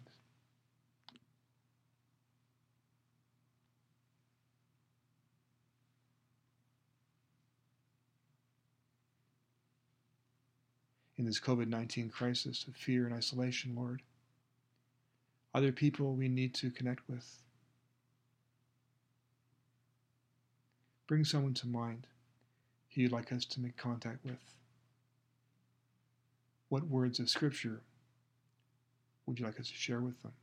In 11.17 11.23
this 11.23 11.39
COVID 11.39 11.67
19 11.67 12.09
crisis 12.09 12.65
of 12.67 12.75
fear 12.75 13.05
and 13.05 13.15
isolation, 13.15 13.73
Lord, 13.73 14.01
other 15.53 15.71
people 15.71 16.13
we 16.13 16.27
need 16.27 16.53
to 16.55 16.71
connect 16.71 17.07
with, 17.07 17.44
Bring 21.07 21.23
someone 21.23 21.53
to 21.55 21.67
mind 21.67 22.07
who 22.89 23.01
you'd 23.01 23.11
like 23.11 23.31
us 23.31 23.45
to 23.45 23.59
make 23.59 23.77
contact 23.77 24.23
with. 24.25 24.55
What 26.69 26.87
words 26.87 27.19
of 27.19 27.29
Scripture 27.29 27.81
would 29.25 29.39
you 29.39 29.45
like 29.45 29.59
us 29.59 29.67
to 29.67 29.73
share 29.75 30.01
with 30.01 30.21
them? 30.23 30.33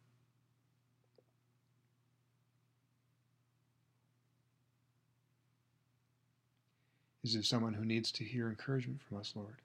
Is 7.24 7.34
there 7.34 7.42
someone 7.42 7.74
who 7.74 7.84
needs 7.84 8.10
to 8.12 8.24
hear 8.24 8.48
encouragement 8.48 9.00
from 9.00 9.18
us, 9.18 9.32
Lord? 9.36 9.56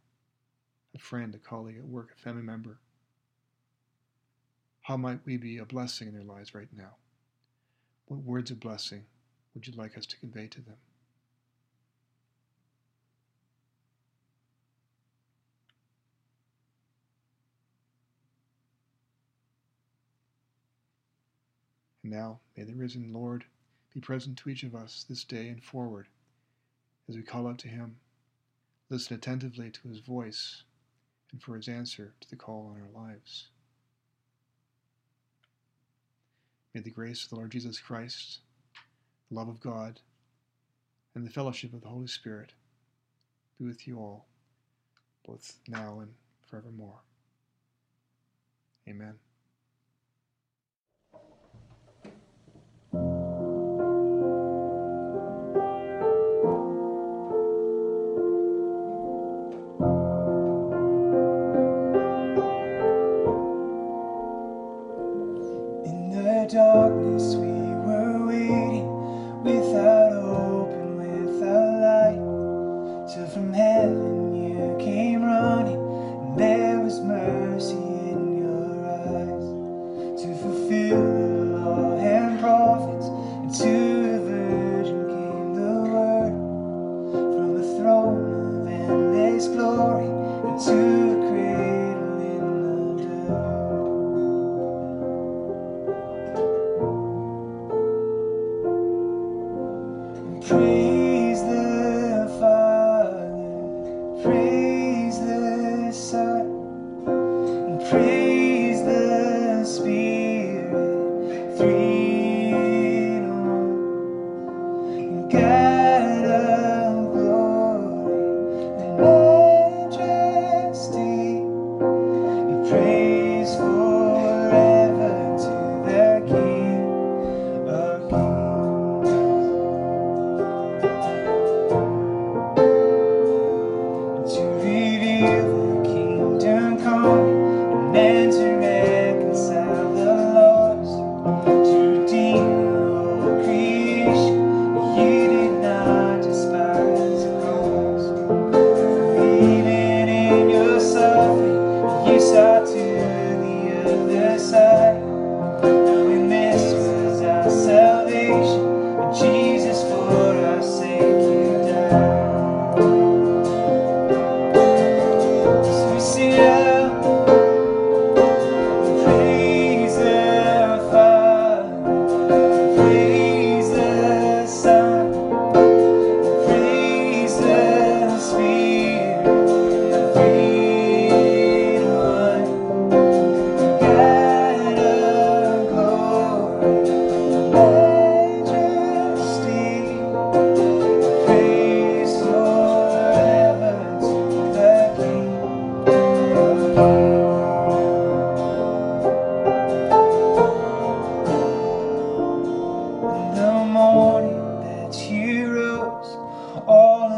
A 0.95 0.99
friend, 0.99 1.33
a 1.33 1.39
colleague 1.39 1.77
at 1.77 1.85
work, 1.85 2.13
a 2.15 2.21
family 2.21 2.43
member? 2.43 2.77
How 4.81 4.95
might 4.95 5.19
we 5.25 5.37
be 5.37 5.57
a 5.57 5.65
blessing 5.65 6.07
in 6.07 6.13
their 6.13 6.23
lives 6.23 6.55
right 6.55 6.69
now? 6.75 6.95
What 8.07 8.21
words 8.21 8.51
of 8.51 8.59
blessing 8.59 9.05
would 9.53 9.67
you 9.67 9.73
like 9.73 9.97
us 9.97 10.05
to 10.05 10.17
convey 10.17 10.47
to 10.47 10.61
them? 10.61 10.77
Now 22.09 22.39
may 22.55 22.63
the 22.63 22.73
risen 22.73 23.13
Lord 23.13 23.45
be 23.93 23.99
present 24.01 24.37
to 24.39 24.49
each 24.49 24.63
of 24.63 24.75
us 24.75 25.05
this 25.07 25.23
day 25.23 25.47
and 25.47 25.63
forward 25.63 26.07
as 27.09 27.15
we 27.15 27.23
call 27.23 27.47
out 27.47 27.57
to 27.59 27.67
him, 27.67 27.97
listen 28.89 29.15
attentively 29.15 29.71
to 29.71 29.87
his 29.87 29.99
voice 29.99 30.63
and 31.31 31.41
for 31.41 31.55
his 31.55 31.67
answer 31.67 32.13
to 32.19 32.29
the 32.29 32.35
call 32.35 32.71
on 32.73 32.81
our 32.81 33.03
lives. 33.05 33.47
May 36.73 36.81
the 36.81 36.89
grace 36.89 37.23
of 37.23 37.29
the 37.29 37.35
Lord 37.37 37.51
Jesus 37.51 37.79
Christ, 37.79 38.39
the 39.29 39.35
love 39.35 39.47
of 39.47 39.59
God, 39.59 40.01
and 41.15 41.25
the 41.25 41.31
fellowship 41.31 41.73
of 41.73 41.81
the 41.81 41.87
Holy 41.87 42.07
Spirit 42.07 42.53
be 43.57 43.65
with 43.65 43.87
you 43.87 43.97
all, 43.97 44.27
both 45.25 45.59
now 45.67 45.99
and 45.99 46.13
forevermore. 46.45 46.99
Amen. 48.87 49.15
praise. 104.27 104.66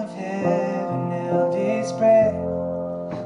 Of 0.09 0.15
heaven 0.15 1.11
held 1.11 1.55
its 1.55 1.91
breath 1.91 2.33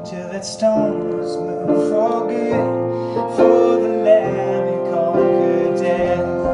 till 0.06 0.28
that 0.30 0.46
stones 0.46 1.38
move 1.38 1.90
for 1.90 2.28
good 2.28 3.36
for 3.36 3.82
the 3.82 3.90
lamb 4.04 4.68
who 4.68 4.92
conquered 4.92 5.78
death 5.80 6.53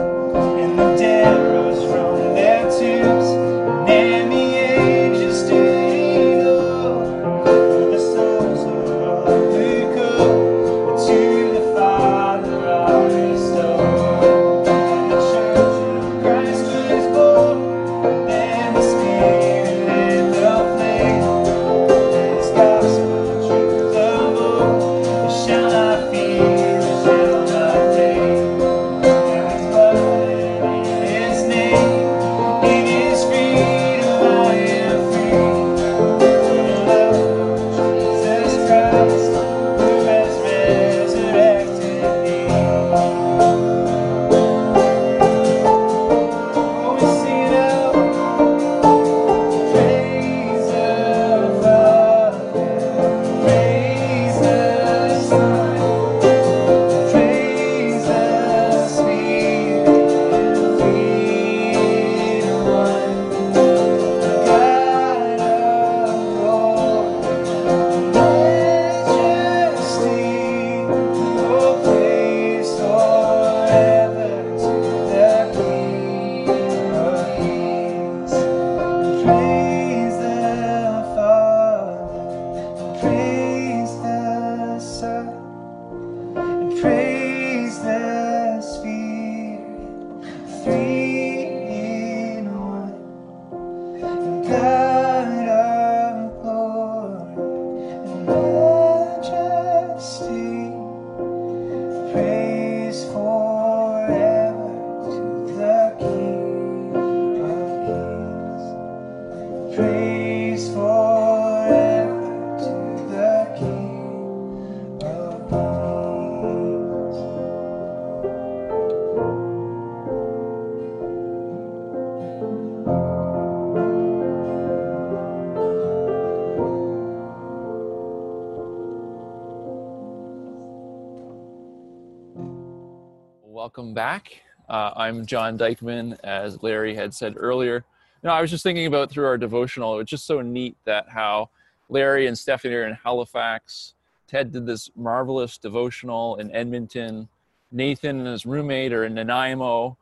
back. 133.99 134.43
Uh, 134.69 134.93
I'm 134.95 135.25
John 135.25 135.57
Dykeman, 135.57 136.15
as 136.23 136.63
Larry 136.63 136.95
had 136.95 137.13
said 137.13 137.33
earlier. 137.35 137.83
No, 138.23 138.29
I 138.29 138.39
was 138.39 138.49
just 138.49 138.63
thinking 138.63 138.85
about 138.85 139.11
through 139.11 139.25
our 139.25 139.37
devotional. 139.37 139.99
It's 139.99 140.09
just 140.09 140.25
so 140.25 140.39
neat 140.39 140.77
that 140.85 141.09
how 141.09 141.49
Larry 141.89 142.27
and 142.27 142.39
Stephanie 142.39 142.75
are 142.75 142.87
in 142.87 142.93
Halifax. 142.93 143.95
Ted 144.25 144.53
did 144.53 144.65
this 144.65 144.89
marvelous 144.95 145.57
devotional 145.57 146.37
in 146.37 146.49
Edmonton. 146.55 147.27
Nathan 147.73 148.19
and 148.19 148.27
his 148.27 148.45
roommate 148.45 148.93
are 148.93 149.03
in 149.03 149.15
Nanaimo, 149.15 149.97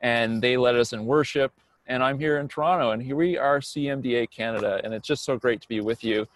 and 0.00 0.40
they 0.40 0.56
led 0.56 0.76
us 0.76 0.92
in 0.92 1.04
worship. 1.04 1.52
And 1.88 2.00
I'm 2.00 2.20
here 2.20 2.38
in 2.38 2.46
Toronto, 2.46 2.92
and 2.92 3.02
here 3.02 3.16
we 3.16 3.36
are, 3.36 3.58
CMDA 3.58 4.30
Canada, 4.30 4.80
and 4.84 4.94
it's 4.94 5.08
just 5.08 5.24
so 5.24 5.36
great 5.36 5.60
to 5.62 5.66
be 5.66 5.80
with 5.80 6.04
you. 6.04 6.28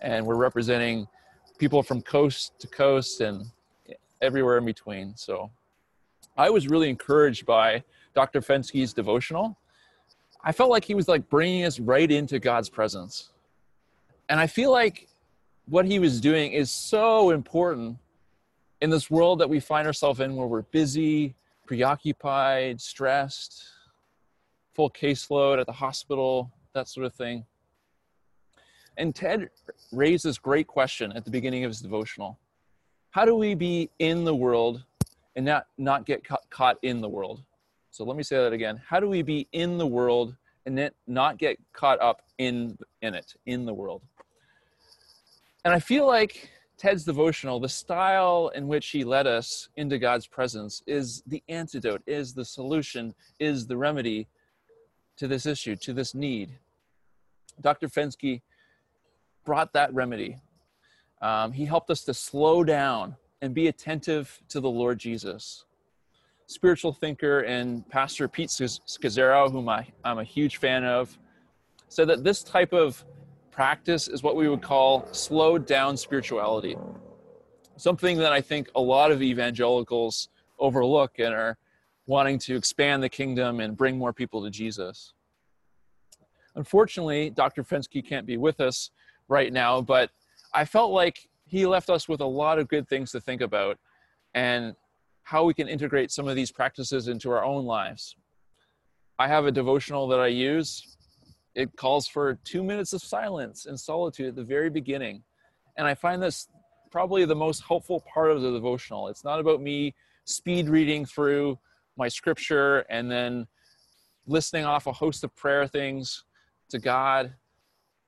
And 0.00 0.26
we're 0.26 0.34
representing 0.34 1.06
people 1.56 1.84
from 1.84 2.02
coast 2.02 2.58
to 2.58 2.66
coast 2.66 3.20
and 3.20 3.46
everywhere 4.20 4.58
in 4.58 4.64
between. 4.64 5.14
So 5.14 5.52
I 6.38 6.50
was 6.50 6.68
really 6.68 6.88
encouraged 6.88 7.44
by 7.46 7.82
Dr. 8.14 8.40
Fenske's 8.40 8.92
devotional. 8.92 9.58
I 10.40 10.52
felt 10.52 10.70
like 10.70 10.84
he 10.84 10.94
was 10.94 11.08
like 11.08 11.28
bringing 11.28 11.64
us 11.64 11.80
right 11.80 12.08
into 12.08 12.38
God's 12.38 12.70
presence. 12.70 13.32
And 14.28 14.38
I 14.38 14.46
feel 14.46 14.70
like 14.70 15.08
what 15.66 15.84
he 15.84 15.98
was 15.98 16.20
doing 16.20 16.52
is 16.52 16.70
so 16.70 17.30
important 17.30 17.98
in 18.80 18.88
this 18.88 19.10
world 19.10 19.40
that 19.40 19.50
we 19.50 19.58
find 19.58 19.84
ourselves 19.84 20.20
in 20.20 20.36
where 20.36 20.46
we're 20.46 20.62
busy, 20.62 21.34
preoccupied, 21.66 22.80
stressed, 22.80 23.64
full 24.74 24.90
caseload 24.90 25.58
at 25.58 25.66
the 25.66 25.72
hospital, 25.72 26.52
that 26.72 26.86
sort 26.86 27.04
of 27.04 27.14
thing. 27.14 27.44
And 28.96 29.12
Ted 29.12 29.50
raised 29.90 30.24
this 30.24 30.38
great 30.38 30.68
question 30.68 31.12
at 31.16 31.24
the 31.24 31.32
beginning 31.32 31.64
of 31.64 31.70
his 31.70 31.80
devotional. 31.80 32.38
How 33.10 33.24
do 33.24 33.34
we 33.34 33.56
be 33.56 33.90
in 33.98 34.24
the 34.24 34.34
world 34.34 34.84
and 35.38 35.46
not, 35.46 35.68
not 35.78 36.04
get 36.04 36.24
ca- 36.24 36.36
caught 36.50 36.78
in 36.82 37.00
the 37.00 37.08
world? 37.08 37.44
So 37.92 38.04
let 38.04 38.16
me 38.16 38.24
say 38.24 38.38
that 38.38 38.52
again. 38.52 38.82
How 38.84 38.98
do 38.98 39.08
we 39.08 39.22
be 39.22 39.46
in 39.52 39.78
the 39.78 39.86
world 39.86 40.34
and 40.66 40.90
not 41.06 41.38
get 41.38 41.58
caught 41.72 42.00
up 42.02 42.22
in, 42.38 42.76
in 43.02 43.14
it, 43.14 43.34
in 43.46 43.64
the 43.64 43.72
world? 43.72 44.02
And 45.64 45.72
I 45.72 45.78
feel 45.78 46.08
like 46.08 46.50
Ted's 46.76 47.04
devotional, 47.04 47.60
the 47.60 47.68
style 47.68 48.50
in 48.52 48.66
which 48.66 48.88
he 48.88 49.04
led 49.04 49.28
us 49.28 49.68
into 49.76 49.96
God's 49.96 50.26
presence, 50.26 50.82
is 50.88 51.22
the 51.24 51.40
antidote, 51.48 52.02
is 52.04 52.34
the 52.34 52.44
solution, 52.44 53.14
is 53.38 53.68
the 53.68 53.76
remedy 53.76 54.26
to 55.18 55.28
this 55.28 55.46
issue, 55.46 55.76
to 55.76 55.92
this 55.92 56.16
need. 56.16 56.50
Dr. 57.60 57.86
Fenske 57.86 58.42
brought 59.44 59.72
that 59.74 59.94
remedy. 59.94 60.38
Um, 61.22 61.52
he 61.52 61.64
helped 61.64 61.90
us 61.90 62.02
to 62.04 62.14
slow 62.14 62.64
down 62.64 63.14
and 63.40 63.54
be 63.54 63.68
attentive 63.68 64.40
to 64.48 64.60
the 64.60 64.70
Lord 64.70 64.98
Jesus. 64.98 65.64
Spiritual 66.46 66.92
thinker 66.92 67.40
and 67.40 67.88
pastor 67.88 68.26
Pete 68.26 68.48
Scazzero, 68.48 69.50
whom 69.50 69.68
I, 69.68 69.86
I'm 70.04 70.18
a 70.18 70.24
huge 70.24 70.56
fan 70.56 70.84
of, 70.84 71.16
said 71.88 72.08
that 72.08 72.24
this 72.24 72.42
type 72.42 72.72
of 72.72 73.04
practice 73.50 74.08
is 74.08 74.22
what 74.22 74.36
we 74.36 74.48
would 74.48 74.62
call 74.62 75.06
slowed 75.12 75.66
down 75.66 75.96
spirituality. 75.96 76.76
Something 77.76 78.18
that 78.18 78.32
I 78.32 78.40
think 78.40 78.70
a 78.74 78.80
lot 78.80 79.12
of 79.12 79.22
evangelicals 79.22 80.28
overlook 80.58 81.18
and 81.18 81.34
are 81.34 81.58
wanting 82.06 82.38
to 82.38 82.56
expand 82.56 83.02
the 83.02 83.08
kingdom 83.08 83.60
and 83.60 83.76
bring 83.76 83.98
more 83.98 84.12
people 84.12 84.42
to 84.42 84.50
Jesus. 84.50 85.12
Unfortunately, 86.56 87.30
Dr. 87.30 87.62
Fenske 87.62 88.04
can't 88.04 88.26
be 88.26 88.36
with 88.36 88.60
us 88.60 88.90
right 89.28 89.52
now, 89.52 89.80
but 89.80 90.10
I 90.54 90.64
felt 90.64 90.92
like 90.92 91.28
he 91.48 91.66
left 91.66 91.90
us 91.90 92.08
with 92.08 92.20
a 92.20 92.26
lot 92.26 92.58
of 92.58 92.68
good 92.68 92.88
things 92.88 93.10
to 93.12 93.20
think 93.20 93.40
about 93.40 93.78
and 94.34 94.74
how 95.22 95.44
we 95.44 95.54
can 95.54 95.68
integrate 95.68 96.10
some 96.10 96.28
of 96.28 96.36
these 96.36 96.52
practices 96.52 97.08
into 97.08 97.30
our 97.30 97.44
own 97.44 97.64
lives. 97.64 98.16
I 99.18 99.28
have 99.28 99.46
a 99.46 99.52
devotional 99.52 100.06
that 100.08 100.20
I 100.20 100.28
use. 100.28 100.96
It 101.54 101.74
calls 101.76 102.06
for 102.06 102.38
two 102.44 102.62
minutes 102.62 102.92
of 102.92 103.02
silence 103.02 103.66
and 103.66 103.78
solitude 103.78 104.28
at 104.28 104.36
the 104.36 104.44
very 104.44 104.70
beginning. 104.70 105.22
And 105.76 105.86
I 105.86 105.94
find 105.94 106.22
this 106.22 106.48
probably 106.90 107.24
the 107.24 107.34
most 107.34 107.62
helpful 107.66 108.04
part 108.12 108.30
of 108.30 108.42
the 108.42 108.52
devotional. 108.52 109.08
It's 109.08 109.24
not 109.24 109.40
about 109.40 109.60
me 109.60 109.94
speed 110.24 110.68
reading 110.68 111.04
through 111.04 111.58
my 111.96 112.08
scripture 112.08 112.80
and 112.90 113.10
then 113.10 113.46
listening 114.26 114.64
off 114.64 114.86
a 114.86 114.92
host 114.92 115.24
of 115.24 115.34
prayer 115.34 115.66
things 115.66 116.24
to 116.68 116.78
God. 116.78 117.34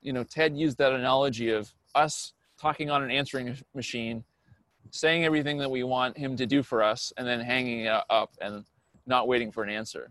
You 0.01 0.13
know, 0.13 0.25
Ted 0.25 0.57
used 0.57 0.79
that 0.79 0.93
analogy 0.93 1.51
of 1.51 1.73
us 1.95 2.35
talking 2.61 2.91
on 2.91 3.03
an 3.03 3.11
answering 3.11 3.57
machine, 3.75 4.23
saying 4.91 5.25
everything 5.25 5.59
that 5.59 5.71
we 5.71 5.83
want 5.83 6.17
him 6.17 6.37
to 6.37 6.47
do 6.47 6.63
for 6.63 6.83
us, 6.83 7.13
and 7.17 7.27
then 7.27 7.41
hanging 7.41 7.81
it 7.81 8.03
up 8.11 8.35
and 8.41 8.65
not 9.07 9.27
waiting 9.27 9.51
for 9.51 9.63
an 9.63 9.71
answer. 9.71 10.11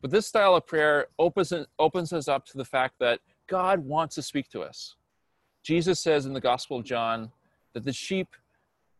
But 0.00 0.10
this 0.10 0.26
style 0.26 0.54
of 0.54 0.66
prayer 0.66 1.06
opens, 1.18 1.52
opens 1.78 2.12
us 2.12 2.28
up 2.28 2.46
to 2.46 2.56
the 2.56 2.64
fact 2.64 2.94
that 3.00 3.20
God 3.46 3.80
wants 3.80 4.14
to 4.16 4.22
speak 4.22 4.48
to 4.50 4.62
us. 4.62 4.96
Jesus 5.62 6.00
says 6.00 6.26
in 6.26 6.32
the 6.32 6.40
Gospel 6.40 6.78
of 6.78 6.84
John 6.84 7.30
that 7.72 7.84
the 7.84 7.92
sheep, 7.92 8.28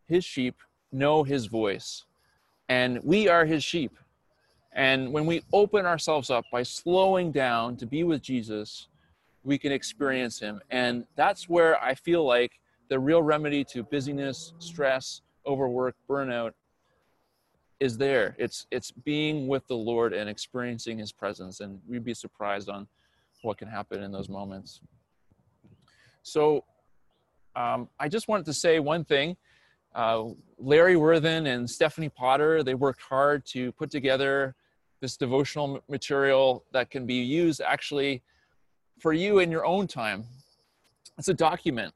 his 0.07 0.25
sheep, 0.25 0.57
know 0.92 1.25
his 1.25 1.47
voice, 1.47 2.05
and 2.68 3.01
we 3.03 3.29
are 3.29 3.45
his 3.45 3.64
sheep. 3.64 3.97
And 4.73 5.12
when 5.12 5.27
we 5.27 5.42
open 5.53 5.85
ourselves 5.85 6.31
up 6.31 6.45
by 6.51 6.62
slowing 6.62 7.33
down 7.33 7.77
to 7.77 7.87
be 7.87 8.05
with 8.05 8.23
Jesus, 8.23 8.88
we 9.45 9.59
can 9.59 9.73
experience 9.73 10.38
him. 10.38 10.61
And 10.71 11.05
that's 11.16 11.49
where 11.49 11.83
I 11.83 11.95
feel 11.95 12.25
like 12.25 12.61
the 12.88 12.99
real 12.99 13.23
remedy 13.23 13.64
to 13.64 13.83
busyness, 13.83 14.53
stress, 14.59 15.23
overwork, 15.47 15.95
burnout 16.09 16.53
is 17.81 17.99
there. 17.99 18.37
It's 18.38 18.66
it's 18.71 18.90
being 18.90 19.49
with 19.49 19.66
the 19.66 19.75
Lord 19.75 20.12
and 20.12 20.29
experiencing 20.29 20.99
his 20.99 21.11
presence 21.11 21.61
and 21.61 21.81
we'd 21.88 22.05
be 22.05 22.14
surprised 22.14 22.68
on 22.68 22.87
what 23.42 23.59
can 23.59 23.68
happen 23.68 24.03
in 24.03 24.12
those 24.12 24.29
moments. 24.29 24.81
So 26.23 26.64
um, 27.57 27.88
I 27.99 28.09
just 28.09 28.29
wanted 28.29 28.47
to 28.47 28.53
say 28.53 28.79
one 28.79 29.05
thing. 29.05 29.37
Uh, 29.95 30.29
Larry 30.59 30.97
Worthen 30.97 31.47
and 31.47 31.68
Stephanie 31.68 32.09
Potter, 32.09 32.62
they 32.62 32.75
worked 32.75 33.03
hard 33.03 33.45
to 33.47 33.73
put 33.73 33.90
together 33.90 34.55
this 35.01 35.16
devotional 35.16 35.83
material 35.88 36.64
that 36.73 36.90
can 36.90 37.05
be 37.05 37.16
used 37.16 37.61
actually 37.61 38.23
for 39.01 39.12
you 39.12 39.40
in 39.40 39.51
your 39.51 39.66
own 39.66 39.87
time. 39.87 40.25
It's 41.18 41.29
a 41.29 41.35
document. 41.35 41.92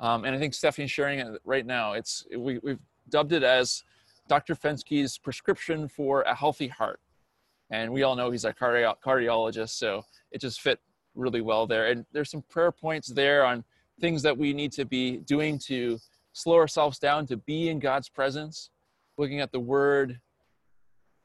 Um, 0.00 0.24
and 0.24 0.34
I 0.34 0.38
think 0.38 0.54
Stephanie's 0.54 0.90
sharing 0.90 1.20
it 1.20 1.40
right 1.44 1.64
now. 1.64 1.92
It's 1.92 2.26
we, 2.36 2.58
we've 2.58 2.80
dubbed 3.08 3.32
it 3.32 3.42
as 3.42 3.84
Dr. 4.28 4.54
Fenske's 4.54 5.18
prescription 5.18 5.88
for 5.88 6.22
a 6.22 6.34
healthy 6.34 6.68
heart. 6.68 7.00
And 7.70 7.92
we 7.92 8.02
all 8.02 8.16
know 8.16 8.30
he's 8.30 8.44
a 8.44 8.52
cardio- 8.52 8.96
cardiologist, 9.04 9.70
so 9.70 10.04
it 10.30 10.40
just 10.40 10.60
fit 10.60 10.78
really 11.14 11.40
well 11.40 11.66
there. 11.66 11.88
And 11.88 12.04
there's 12.12 12.30
some 12.30 12.42
prayer 12.42 12.72
points 12.72 13.08
there 13.08 13.44
on 13.44 13.64
things 14.00 14.22
that 14.22 14.36
we 14.36 14.52
need 14.52 14.72
to 14.72 14.84
be 14.84 15.18
doing 15.18 15.58
to 15.58 15.98
slow 16.32 16.56
ourselves 16.56 16.98
down 16.98 17.26
to 17.26 17.36
be 17.36 17.68
in 17.68 17.78
God's 17.78 18.08
presence, 18.08 18.70
looking 19.16 19.40
at 19.40 19.52
the 19.52 19.60
word, 19.60 20.20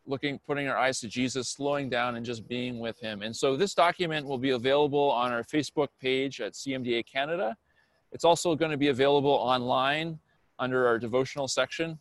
looking 0.05 0.39
putting 0.47 0.67
our 0.67 0.77
eyes 0.77 0.99
to 1.01 1.07
Jesus, 1.07 1.49
slowing 1.49 1.89
down 1.89 2.15
and 2.15 2.25
just 2.25 2.47
being 2.47 2.79
with 2.79 2.99
him. 2.99 3.21
And 3.21 3.35
so 3.35 3.55
this 3.55 3.73
document 3.73 4.25
will 4.25 4.37
be 4.37 4.51
available 4.51 5.11
on 5.11 5.31
our 5.31 5.43
Facebook 5.43 5.89
page 6.01 6.39
at 6.41 6.53
CMDA 6.53 7.05
Canada. 7.05 7.55
It's 8.11 8.23
also 8.23 8.55
going 8.55 8.71
to 8.71 8.77
be 8.77 8.87
available 8.87 9.31
online 9.31 10.19
under 10.59 10.87
our 10.87 10.97
devotional 10.97 11.47
section. 11.47 11.99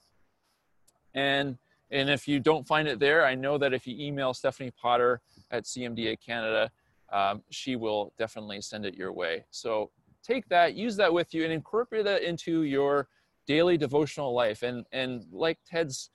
And 1.14 1.59
and 1.90 2.11
if 2.11 2.27
you 2.27 2.40
don't 2.40 2.66
find 2.66 2.88
it 2.88 2.99
there, 2.99 3.25
I 3.25 3.37
know 3.37 3.59
that 3.59 3.73
if 3.73 3.87
you 3.87 3.95
email 3.97 4.35
Stephanie 4.35 4.73
Potter 4.73 5.21
at 5.53 5.64
CMDA 5.64 6.19
Canada, 6.21 6.71
um, 7.12 7.42
she 7.51 7.77
will 7.77 8.12
definitely 8.19 8.61
send 8.61 8.85
it 8.85 8.95
your 8.95 9.12
way. 9.12 9.45
So 9.53 9.90
take 10.25 10.49
that, 10.49 10.75
use 10.75 10.97
that 10.97 11.12
with 11.12 11.33
you, 11.33 11.45
and 11.45 11.53
incorporate 11.53 12.05
that 12.05 12.23
into 12.23 12.62
your 12.62 13.09
daily 13.47 13.77
devotional 13.77 14.35
life. 14.35 14.62
And 14.62 14.85
and 14.92 15.25
like 15.31 15.59
Ted's 15.64 16.11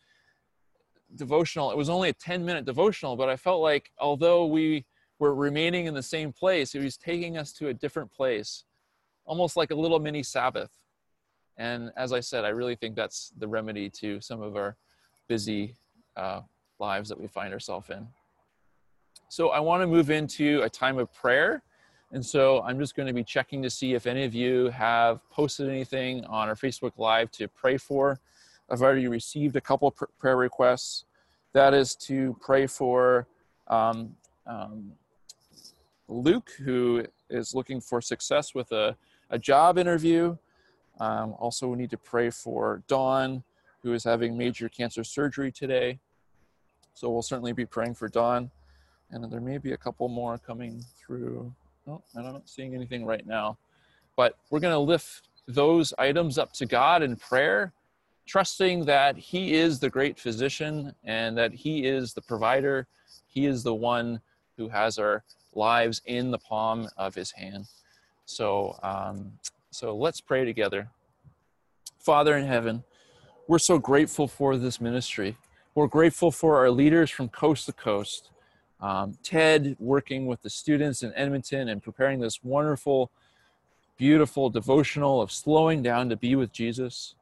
devotional, 1.16 1.72
it 1.72 1.78
was 1.78 1.90
only 1.90 2.10
a 2.10 2.14
10 2.14 2.46
minute 2.46 2.66
devotional, 2.66 3.16
but 3.16 3.30
I 3.30 3.36
felt 3.36 3.62
like 3.62 3.92
although 4.00 4.46
we 4.46 4.86
were 5.20 5.36
remaining 5.36 5.86
in 5.86 5.94
the 5.94 6.04
same 6.04 6.34
place, 6.34 6.74
it 6.74 6.84
was 6.84 6.98
taking 6.98 7.38
us 7.38 7.54
to 7.54 7.68
a 7.68 7.74
different 7.74 8.12
place, 8.12 8.66
almost 9.26 9.58
like 9.58 9.72
a 9.72 9.76
little 9.76 10.00
mini 10.00 10.24
Sabbath. 10.24 10.72
And 11.58 11.92
as 11.96 12.14
I 12.14 12.20
said, 12.20 12.46
I 12.46 12.50
really 12.50 12.76
think 12.76 12.96
that's 12.96 13.34
the 13.38 13.48
remedy 13.48 13.90
to 14.02 14.20
some 14.22 14.42
of 14.42 14.56
our 14.56 14.76
busy 15.28 15.76
uh, 16.16 16.42
lives 16.80 17.10
that 17.10 17.20
we 17.20 17.28
find 17.28 17.54
ourselves 17.54 17.90
in. 17.90 18.08
So 19.30 19.50
I 19.50 19.60
want 19.60 19.82
to 19.82 19.88
move 19.88 20.10
into 20.10 20.62
a 20.64 20.70
time 20.70 20.98
of 20.98 21.14
prayer. 21.14 21.62
And 22.12 22.26
so 22.26 22.62
I'm 22.64 22.78
just 22.80 22.96
going 22.96 23.08
to 23.08 23.14
be 23.14 23.24
checking 23.24 23.62
to 23.64 23.70
see 23.70 23.94
if 23.94 24.06
any 24.06 24.26
of 24.26 24.34
you 24.34 24.70
have 24.70 25.22
posted 25.30 25.70
anything 25.70 26.26
on 26.26 26.50
our 26.50 26.56
Facebook 26.56 26.92
Live 26.98 27.32
to 27.32 27.48
pray 27.48 27.78
for. 27.78 28.20
I've 28.70 28.82
already 28.82 29.08
received 29.08 29.56
a 29.56 29.62
couple 29.62 29.92
pr- 29.92 30.06
prayer 30.20 30.36
requests. 30.36 31.06
That 31.54 31.74
is 31.74 31.96
to 32.08 32.36
pray 32.42 32.68
for 32.68 33.28
um, 33.68 34.16
um, 34.46 34.92
Luke, 36.08 36.50
who 36.58 37.06
is 37.30 37.56
looking 37.56 37.80
for 37.80 38.02
success 38.02 38.54
with 38.54 38.72
a, 38.74 38.98
a 39.32 39.40
job 39.40 39.78
interview. 39.78 40.38
Um, 41.00 41.34
also, 41.40 41.68
we 41.68 41.78
need 41.78 41.90
to 41.90 41.98
pray 41.98 42.30
for 42.30 42.84
Dawn, 42.88 43.44
who 43.82 43.94
is 43.94 44.04
having 44.04 44.38
major 44.38 44.70
cancer 44.70 45.04
surgery 45.04 45.52
today. 45.52 46.00
So 46.94 47.10
we'll 47.10 47.24
certainly 47.24 47.54
be 47.54 47.66
praying 47.66 47.96
for 47.96 48.08
Dawn. 48.08 48.52
And 49.10 49.32
there 49.32 49.42
may 49.42 49.58
be 49.58 49.72
a 49.72 49.78
couple 49.78 50.08
more 50.10 50.38
coming 50.38 50.84
through. 51.00 51.52
Oh, 51.88 52.04
I'm 52.16 52.24
not 52.24 52.48
seeing 52.48 52.76
anything 52.76 53.06
right 53.06 53.26
now. 53.26 53.58
But 54.16 54.38
we're 54.50 54.60
going 54.60 54.74
to 54.74 54.80
lift 54.80 55.30
those 55.48 55.94
items 55.98 56.38
up 56.38 56.54
to 56.54 56.66
God 56.66 57.02
in 57.02 57.16
prayer, 57.16 57.74
trusting 58.26 58.86
that 58.86 59.18
He 59.18 59.54
is 59.54 59.80
the 59.80 59.90
great 59.90 60.20
physician 60.20 60.94
and 61.04 61.38
that 61.38 61.54
He 61.54 61.86
is 61.86 62.14
the 62.14 62.22
provider. 62.22 62.88
He 63.26 63.46
is 63.46 63.64
the 63.64 63.74
one 63.74 64.22
who 64.58 64.70
has 64.70 65.00
our 65.00 65.24
lives 65.54 66.02
in 66.06 66.32
the 66.32 66.38
palm 66.38 66.88
of 66.98 67.16
His 67.16 67.32
hand. 67.32 67.66
So, 68.26 68.80
um, 68.84 69.34
so 69.72 69.96
let's 69.96 70.22
pray 70.22 70.46
together. 70.46 70.90
Father 72.00 72.38
in 72.38 72.46
heaven, 72.46 72.84
we're 73.48 73.60
so 73.60 73.78
grateful 73.78 74.28
for 74.28 74.58
this 74.58 74.82
ministry. 74.82 75.38
We're 75.76 75.88
grateful 75.88 76.32
for 76.32 76.58
our 76.58 76.70
leaders 76.70 77.10
from 77.10 77.30
coast 77.30 77.66
to 77.68 77.74
coast 77.74 78.32
um, 78.82 79.16
Ted 79.24 79.76
working 79.80 80.26
with 80.26 80.42
the 80.42 80.50
students 80.50 81.04
in 81.04 81.14
Edmonton 81.16 81.70
and 81.70 81.82
preparing 81.84 82.20
this 82.20 82.44
wonderful, 82.44 83.12
beautiful 83.98 84.50
devotional 84.50 85.22
of 85.22 85.32
slowing 85.32 85.84
down 85.84 86.10
to 86.10 86.16
be 86.16 86.36
with 86.36 86.52
Jesus. 86.52 87.16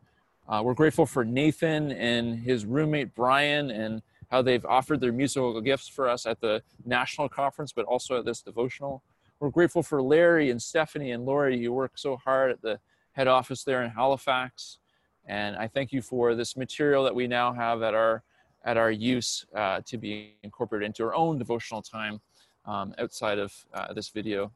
Uh, 0.47 0.61
we're 0.63 0.73
grateful 0.73 1.05
for 1.05 1.25
Nathan 1.25 1.91
and 1.91 2.39
his 2.39 2.65
roommate 2.65 3.13
Brian 3.13 3.71
and 3.71 4.01
how 4.31 4.41
they've 4.41 4.65
offered 4.65 5.01
their 5.01 5.11
musical 5.11 5.59
gifts 5.59 5.87
for 5.87 6.07
us 6.07 6.25
at 6.25 6.39
the 6.39 6.61
national 6.85 7.27
conference, 7.27 7.73
but 7.73 7.85
also 7.85 8.19
at 8.19 8.25
this 8.25 8.41
devotional. 8.41 9.03
We're 9.41 9.49
grateful 9.51 9.83
for 9.83 10.01
Larry 10.01 10.49
and 10.49 10.61
Stephanie 10.61 11.11
and 11.11 11.25
Lori. 11.25 11.57
You 11.57 11.71
work 11.71 11.93
so 11.95 12.17
hard 12.17 12.51
at 12.51 12.61
the 12.61 12.77
head 13.13 13.29
office 13.29 13.63
there 13.63 13.81
in 13.83 13.89
Halifax. 13.89 14.79
And 15.25 15.55
I 15.55 15.65
thank 15.65 15.93
you 15.93 16.01
for 16.01 16.35
this 16.35 16.57
material 16.57 17.05
that 17.05 17.15
we 17.15 17.25
now 17.25 17.53
have 17.53 17.81
at 17.81 17.93
our 17.93 18.23
at 18.65 18.75
our 18.75 18.91
use 18.91 19.45
uh, 19.55 19.79
to 19.85 19.97
be 19.97 20.35
incorporated 20.43 20.87
into 20.87 21.05
our 21.05 21.15
own 21.15 21.37
devotional 21.37 21.81
time 21.81 22.19
um, 22.65 22.93
outside 22.99 23.39
of 23.39 23.53
uh, 23.73 23.93
this 23.93 24.09
video. 24.09 24.51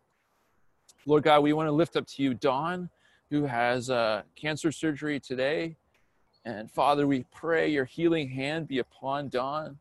Lord 1.06 1.24
God, 1.24 1.43
we 1.43 1.54
want 1.54 1.67
to 1.67 1.72
lift 1.72 1.96
up 1.96 2.06
to 2.08 2.22
you 2.22 2.34
Dawn, 2.34 2.89
who 3.30 3.46
has 3.46 3.89
uh, 3.89 4.24
cancer 4.36 4.74
surgery 4.74 5.17
today. 5.17 5.78
And 6.43 6.69
Father, 6.69 7.08
we 7.08 7.24
pray 7.32 7.69
your 7.69 7.86
healing 7.86 8.28
hand 8.28 8.67
be 8.67 8.80
upon 8.80 9.30
Dawn. 9.30 9.78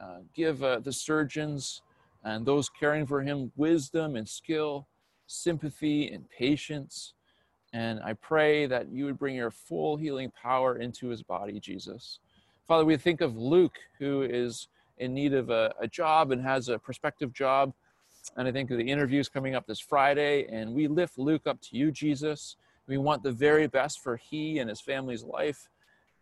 Uh, 0.00 0.20
give 0.32 0.64
uh, 0.64 0.78
the 0.78 0.92
surgeons 0.92 1.82
and 2.24 2.44
those 2.44 2.68
caring 2.68 3.06
for 3.06 3.22
him 3.22 3.52
wisdom 3.56 4.16
and 4.16 4.28
skill, 4.28 4.86
sympathy 5.26 6.08
and 6.08 6.28
patience. 6.30 7.14
And 7.72 8.00
I 8.02 8.14
pray 8.14 8.66
that 8.66 8.90
you 8.90 9.04
would 9.04 9.18
bring 9.18 9.36
your 9.36 9.50
full 9.50 9.96
healing 9.96 10.30
power 10.30 10.78
into 10.78 11.08
his 11.08 11.22
body, 11.22 11.60
Jesus. 11.60 12.18
Father, 12.66 12.84
we 12.84 12.96
think 12.96 13.20
of 13.20 13.36
Luke, 13.36 13.78
who 13.98 14.22
is 14.22 14.68
in 14.98 15.14
need 15.14 15.34
of 15.34 15.50
a, 15.50 15.72
a 15.80 15.86
job 15.86 16.32
and 16.32 16.42
has 16.42 16.68
a 16.68 16.78
prospective 16.78 17.32
job. 17.32 17.72
And 18.36 18.48
I 18.48 18.52
think 18.52 18.68
the 18.68 18.80
interviews 18.80 19.28
coming 19.28 19.54
up 19.54 19.66
this 19.66 19.80
Friday, 19.80 20.46
and 20.50 20.74
we 20.74 20.88
lift 20.88 21.18
Luke 21.18 21.46
up 21.46 21.60
to 21.62 21.76
you, 21.76 21.90
Jesus. 21.90 22.56
We 22.86 22.98
want 22.98 23.22
the 23.22 23.32
very 23.32 23.66
best 23.66 24.02
for 24.02 24.16
he 24.16 24.58
and 24.58 24.68
his 24.68 24.80
family's 24.80 25.22
life. 25.22 25.68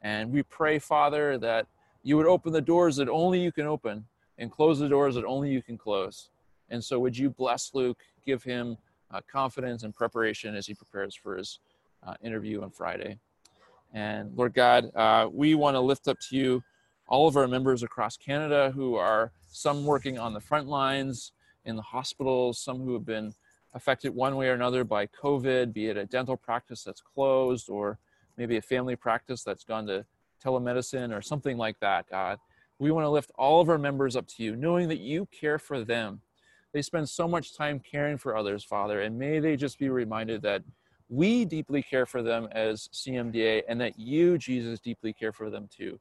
And 0.02 0.30
we 0.30 0.42
pray, 0.42 0.78
Father, 0.78 1.38
that 1.38 1.66
you 2.02 2.16
would 2.16 2.26
open 2.26 2.52
the 2.52 2.60
doors 2.60 2.96
that 2.96 3.08
only 3.08 3.40
you 3.40 3.50
can 3.50 3.66
open 3.66 4.04
and 4.38 4.50
close 4.50 4.78
the 4.78 4.88
doors 4.88 5.14
that 5.14 5.24
only 5.24 5.50
you 5.50 5.62
can 5.62 5.78
close. 5.78 6.30
And 6.70 6.82
so, 6.82 6.98
would 6.98 7.16
you 7.16 7.30
bless 7.30 7.72
Luke, 7.74 8.02
give 8.24 8.42
him 8.42 8.76
uh, 9.10 9.20
confidence 9.30 9.82
and 9.82 9.94
preparation 9.94 10.54
as 10.54 10.66
he 10.66 10.74
prepares 10.74 11.14
for 11.14 11.36
his 11.36 11.60
uh, 12.06 12.14
interview 12.22 12.62
on 12.62 12.70
Friday. 12.70 13.18
And 13.92 14.36
Lord 14.36 14.54
God, 14.54 14.90
uh, 14.94 15.28
we 15.32 15.54
want 15.54 15.74
to 15.74 15.80
lift 15.80 16.08
up 16.08 16.18
to 16.28 16.36
you 16.36 16.62
all 17.08 17.28
of 17.28 17.36
our 17.36 17.46
members 17.46 17.82
across 17.82 18.16
Canada 18.16 18.72
who 18.74 18.96
are 18.96 19.32
some 19.50 19.84
working 19.84 20.18
on 20.18 20.34
the 20.34 20.40
front 20.40 20.68
lines 20.68 21.32
in 21.64 21.76
the 21.76 21.82
hospitals, 21.82 22.58
some 22.58 22.78
who 22.78 22.92
have 22.94 23.06
been 23.06 23.32
affected 23.74 24.14
one 24.14 24.36
way 24.36 24.48
or 24.48 24.54
another 24.54 24.84
by 24.84 25.06
COVID, 25.06 25.72
be 25.72 25.86
it 25.86 25.96
a 25.96 26.06
dental 26.06 26.36
practice 26.36 26.82
that's 26.82 27.00
closed 27.00 27.68
or 27.68 27.98
maybe 28.36 28.56
a 28.56 28.62
family 28.62 28.96
practice 28.96 29.42
that's 29.42 29.64
gone 29.64 29.86
to 29.86 30.04
telemedicine 30.44 31.16
or 31.16 31.22
something 31.22 31.56
like 31.56 31.78
that, 31.80 32.08
God. 32.10 32.38
We 32.78 32.90
want 32.90 33.04
to 33.04 33.10
lift 33.10 33.30
all 33.36 33.60
of 33.60 33.68
our 33.68 33.78
members 33.78 34.16
up 34.16 34.26
to 34.28 34.42
you, 34.42 34.54
knowing 34.56 34.88
that 34.88 35.00
you 35.00 35.26
care 35.26 35.58
for 35.58 35.82
them. 35.84 36.20
They 36.72 36.82
spend 36.82 37.08
so 37.08 37.26
much 37.26 37.56
time 37.56 37.80
caring 37.80 38.18
for 38.18 38.36
others, 38.36 38.62
Father, 38.62 39.00
and 39.00 39.18
may 39.18 39.38
they 39.38 39.56
just 39.56 39.78
be 39.78 39.88
reminded 39.88 40.42
that 40.42 40.62
we 41.08 41.44
deeply 41.44 41.82
care 41.82 42.04
for 42.04 42.22
them 42.22 42.48
as 42.52 42.88
CMDA, 42.92 43.62
and 43.68 43.80
that 43.80 43.98
you, 43.98 44.36
Jesus, 44.38 44.80
deeply 44.80 45.12
care 45.12 45.32
for 45.32 45.50
them 45.50 45.68
too. 45.74 45.98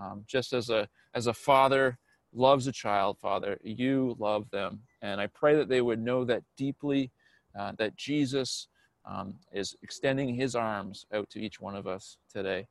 Um, 0.00 0.24
just 0.26 0.52
as 0.52 0.70
a 0.70 0.88
as 1.14 1.26
a 1.26 1.34
father 1.34 1.98
loves 2.32 2.66
a 2.66 2.72
child, 2.72 3.18
Father, 3.18 3.58
you 3.62 4.16
love 4.18 4.50
them. 4.50 4.80
And 5.02 5.20
I 5.20 5.28
pray 5.28 5.54
that 5.56 5.68
they 5.68 5.80
would 5.80 6.00
know 6.00 6.24
that 6.24 6.42
deeply, 6.56 7.10
uh, 7.58 7.72
that 7.78 7.96
Jesus 7.96 8.68
um, 9.06 9.34
is 9.52 9.76
extending 9.82 10.34
his 10.34 10.54
arms 10.56 11.06
out 11.12 11.30
to 11.30 11.40
each 11.40 11.60
one 11.60 11.76
of 11.76 11.86
us 11.86 12.18
today. 12.32 12.66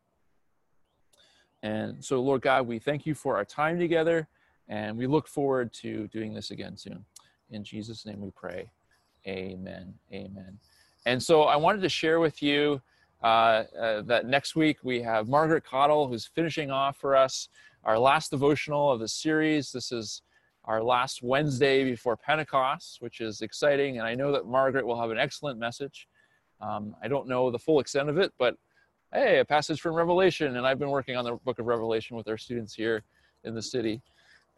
And 1.63 2.03
so, 2.03 2.21
Lord 2.21 2.41
God, 2.41 2.67
we 2.67 2.77
thank 2.77 3.05
you 3.05 3.15
for 3.15 3.37
our 3.37 3.45
time 3.45 3.79
together, 3.79 4.27
and 4.67 4.97
we 4.97 5.07
look 5.07 5.29
forward 5.29 5.71
to 5.75 6.07
doing 6.09 6.33
this 6.33 6.51
again 6.51 6.77
soon. 6.77 7.05
In 7.49 7.63
Jesus' 7.63 8.05
name 8.05 8.19
we 8.19 8.31
pray. 8.31 8.69
Amen. 9.25 9.93
Amen. 10.11 10.59
And 11.05 11.23
so 11.23 11.43
I 11.43 11.55
wanted 11.55 11.81
to 11.81 11.89
share 11.89 12.19
with 12.19 12.43
you 12.43 12.81
uh, 13.23 13.63
uh, 13.79 14.01
that 14.01 14.25
next 14.25 14.55
week 14.57 14.79
we 14.83 15.01
have 15.01 15.29
Margaret 15.29 15.63
Cottle, 15.63 16.07
who's 16.07 16.25
finishing 16.25 16.69
off 16.69 16.97
for 16.97 17.15
us 17.15 17.47
our 17.85 17.97
last 17.97 18.31
devotional 18.31 18.91
of 18.91 18.99
the 18.99 19.07
series. 19.07 19.71
This 19.71 19.93
is 19.93 20.21
our 20.65 20.83
last 20.83 21.23
Wednesday 21.23 21.85
before 21.85 22.17
Pentecost, 22.17 22.97
which 23.01 23.21
is 23.21 23.41
exciting. 23.41 23.99
And 23.99 24.07
I 24.07 24.15
know 24.15 24.33
that 24.33 24.45
Margaret 24.45 24.85
will 24.85 24.99
have 24.99 25.11
an 25.11 25.17
excellent 25.17 25.59
message. 25.59 26.07
Um, 26.59 26.95
I 27.01 27.07
don't 27.07 27.27
know 27.27 27.49
the 27.51 27.59
full 27.59 27.79
extent 27.79 28.09
of 28.09 28.17
it, 28.17 28.33
but 28.37 28.55
hey, 29.13 29.39
a 29.39 29.45
passage 29.45 29.79
from 29.79 29.93
Revelation. 29.93 30.57
And 30.57 30.65
I've 30.65 30.79
been 30.79 30.89
working 30.89 31.15
on 31.15 31.23
the 31.23 31.35
book 31.35 31.59
of 31.59 31.67
Revelation 31.67 32.17
with 32.17 32.27
our 32.27 32.37
students 32.37 32.73
here 32.73 33.03
in 33.43 33.53
the 33.53 33.61
city 33.61 34.01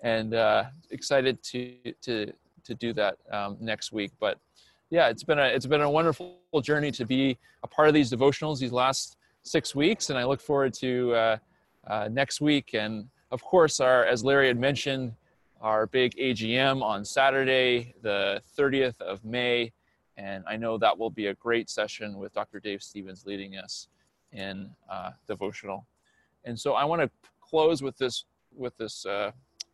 and 0.01 0.33
uh, 0.33 0.65
excited 0.91 1.43
to, 1.43 1.75
to, 2.01 2.31
to 2.63 2.75
do 2.75 2.93
that 2.93 3.17
um, 3.31 3.57
next 3.59 3.91
week. 3.91 4.11
But 4.19 4.39
yeah, 4.89 5.09
it's 5.09 5.23
been 5.23 5.39
a 5.39 5.45
it's 5.45 5.65
been 5.65 5.81
a 5.81 5.89
wonderful 5.89 6.37
journey 6.61 6.91
to 6.91 7.05
be 7.05 7.37
a 7.63 7.67
part 7.67 7.87
of 7.87 7.93
these 7.93 8.11
devotionals 8.11 8.59
these 8.59 8.71
last 8.71 9.17
six 9.41 9.73
weeks, 9.73 10.09
and 10.09 10.17
I 10.17 10.25
look 10.25 10.39
forward 10.39 10.73
to 10.75 11.13
uh, 11.13 11.37
uh, 11.87 12.07
next 12.11 12.39
week. 12.39 12.75
And 12.75 13.09
of 13.31 13.43
course, 13.43 13.79
our 13.79 14.05
as 14.05 14.23
Larry 14.23 14.47
had 14.47 14.59
mentioned, 14.59 15.13
our 15.59 15.87
big 15.87 16.15
AGM 16.17 16.83
on 16.83 17.03
Saturday, 17.03 17.95
the 18.03 18.41
30th 18.57 19.01
of 19.01 19.25
May, 19.25 19.71
and 20.17 20.43
I 20.47 20.55
know 20.55 20.77
that 20.77 20.97
will 20.97 21.09
be 21.09 21.27
a 21.27 21.33
great 21.33 21.69
session 21.69 22.19
with 22.19 22.31
Dr. 22.33 22.59
Dave 22.59 22.83
Stevens 22.83 23.25
leading 23.25 23.57
us 23.57 23.87
in 24.31 24.69
uh, 24.89 25.11
devotional. 25.27 25.87
And 26.43 26.59
so 26.59 26.73
I 26.73 26.85
want 26.85 27.01
to 27.01 27.09
close 27.41 27.81
with 27.81 27.97
this 27.97 28.25
with 28.55 28.75
this 28.77 29.05
uh, 29.05 29.31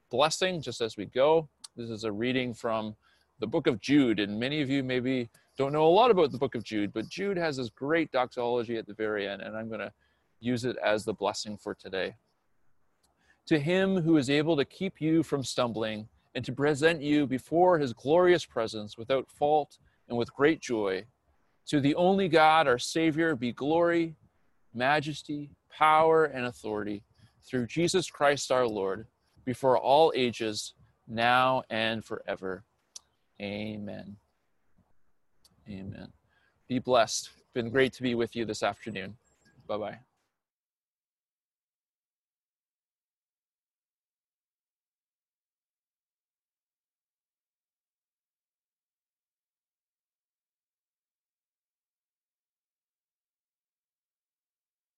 blessing 0.10 0.62
just 0.62 0.82
as 0.82 0.98
we 0.98 1.06
go. 1.06 1.48
This 1.76 1.90
is 1.90 2.04
a 2.04 2.12
reading 2.12 2.54
from 2.54 2.96
the 3.40 3.48
book 3.48 3.68
of 3.68 3.80
Jude, 3.82 4.20
and 4.20 4.40
many 4.40 4.62
of 4.62 4.70
you 4.70 4.84
maybe 4.84 5.30
don't 5.58 5.74
know 5.74 5.86
a 5.86 5.90
lot 5.90 6.12
about 6.12 6.32
the 6.32 6.38
book 6.38 6.56
of 6.56 6.64
Jude, 6.64 6.94
but 6.94 7.10
Jude 7.10 7.38
has 7.38 7.58
this 7.58 7.70
great 7.70 8.12
doxology 8.12 8.78
at 8.78 8.88
the 8.88 8.94
very 8.94 9.28
end, 9.28 9.42
and 9.42 9.56
I'm 9.56 9.68
going 9.68 9.80
to 9.80 9.92
use 10.40 10.66
it 10.66 10.78
as 10.84 11.06
the 11.06 11.14
blessing 11.14 11.58
for 11.58 11.74
today. 11.74 12.16
To 13.48 13.60
him 13.60 14.02
who 14.02 14.18
is 14.18 14.30
able 14.30 14.56
to 14.58 14.66
keep 14.66 15.02
you 15.02 15.24
from 15.24 15.44
stumbling 15.44 16.08
and 16.36 16.46
to 16.46 16.52
present 16.52 17.02
you 17.02 17.28
before 17.28 17.80
his 17.80 17.94
glorious 17.94 18.46
presence 18.46 18.98
without 18.98 19.30
fault 19.30 19.78
and 20.08 20.18
with 20.18 20.34
great 20.34 20.62
joy, 20.62 21.06
to 21.68 21.80
the 21.80 21.96
only 21.96 22.28
God, 22.28 22.68
our 22.68 22.80
Savior, 22.80 23.36
be 23.36 23.52
glory, 23.52 24.16
majesty, 24.74 25.52
power, 25.70 26.26
and 26.26 26.46
authority 26.46 27.04
through 27.44 27.68
Jesus 27.68 28.10
Christ 28.10 28.52
our 28.52 28.68
Lord, 28.68 29.08
before 29.46 29.78
all 29.78 30.14
ages, 30.16 30.74
now 31.08 31.64
and 31.70 32.04
forever. 32.04 32.64
Amen. 33.42 34.18
Amen. 35.68 36.08
Be 36.68 36.80
blessed. 36.80 37.30
Been 37.54 37.70
great 37.70 37.94
to 37.94 38.04
be 38.04 38.16
with 38.16 38.36
you 38.36 38.46
this 38.46 38.64
afternoon. 38.64 39.18
Bye 39.68 39.78
bye. 39.78 40.11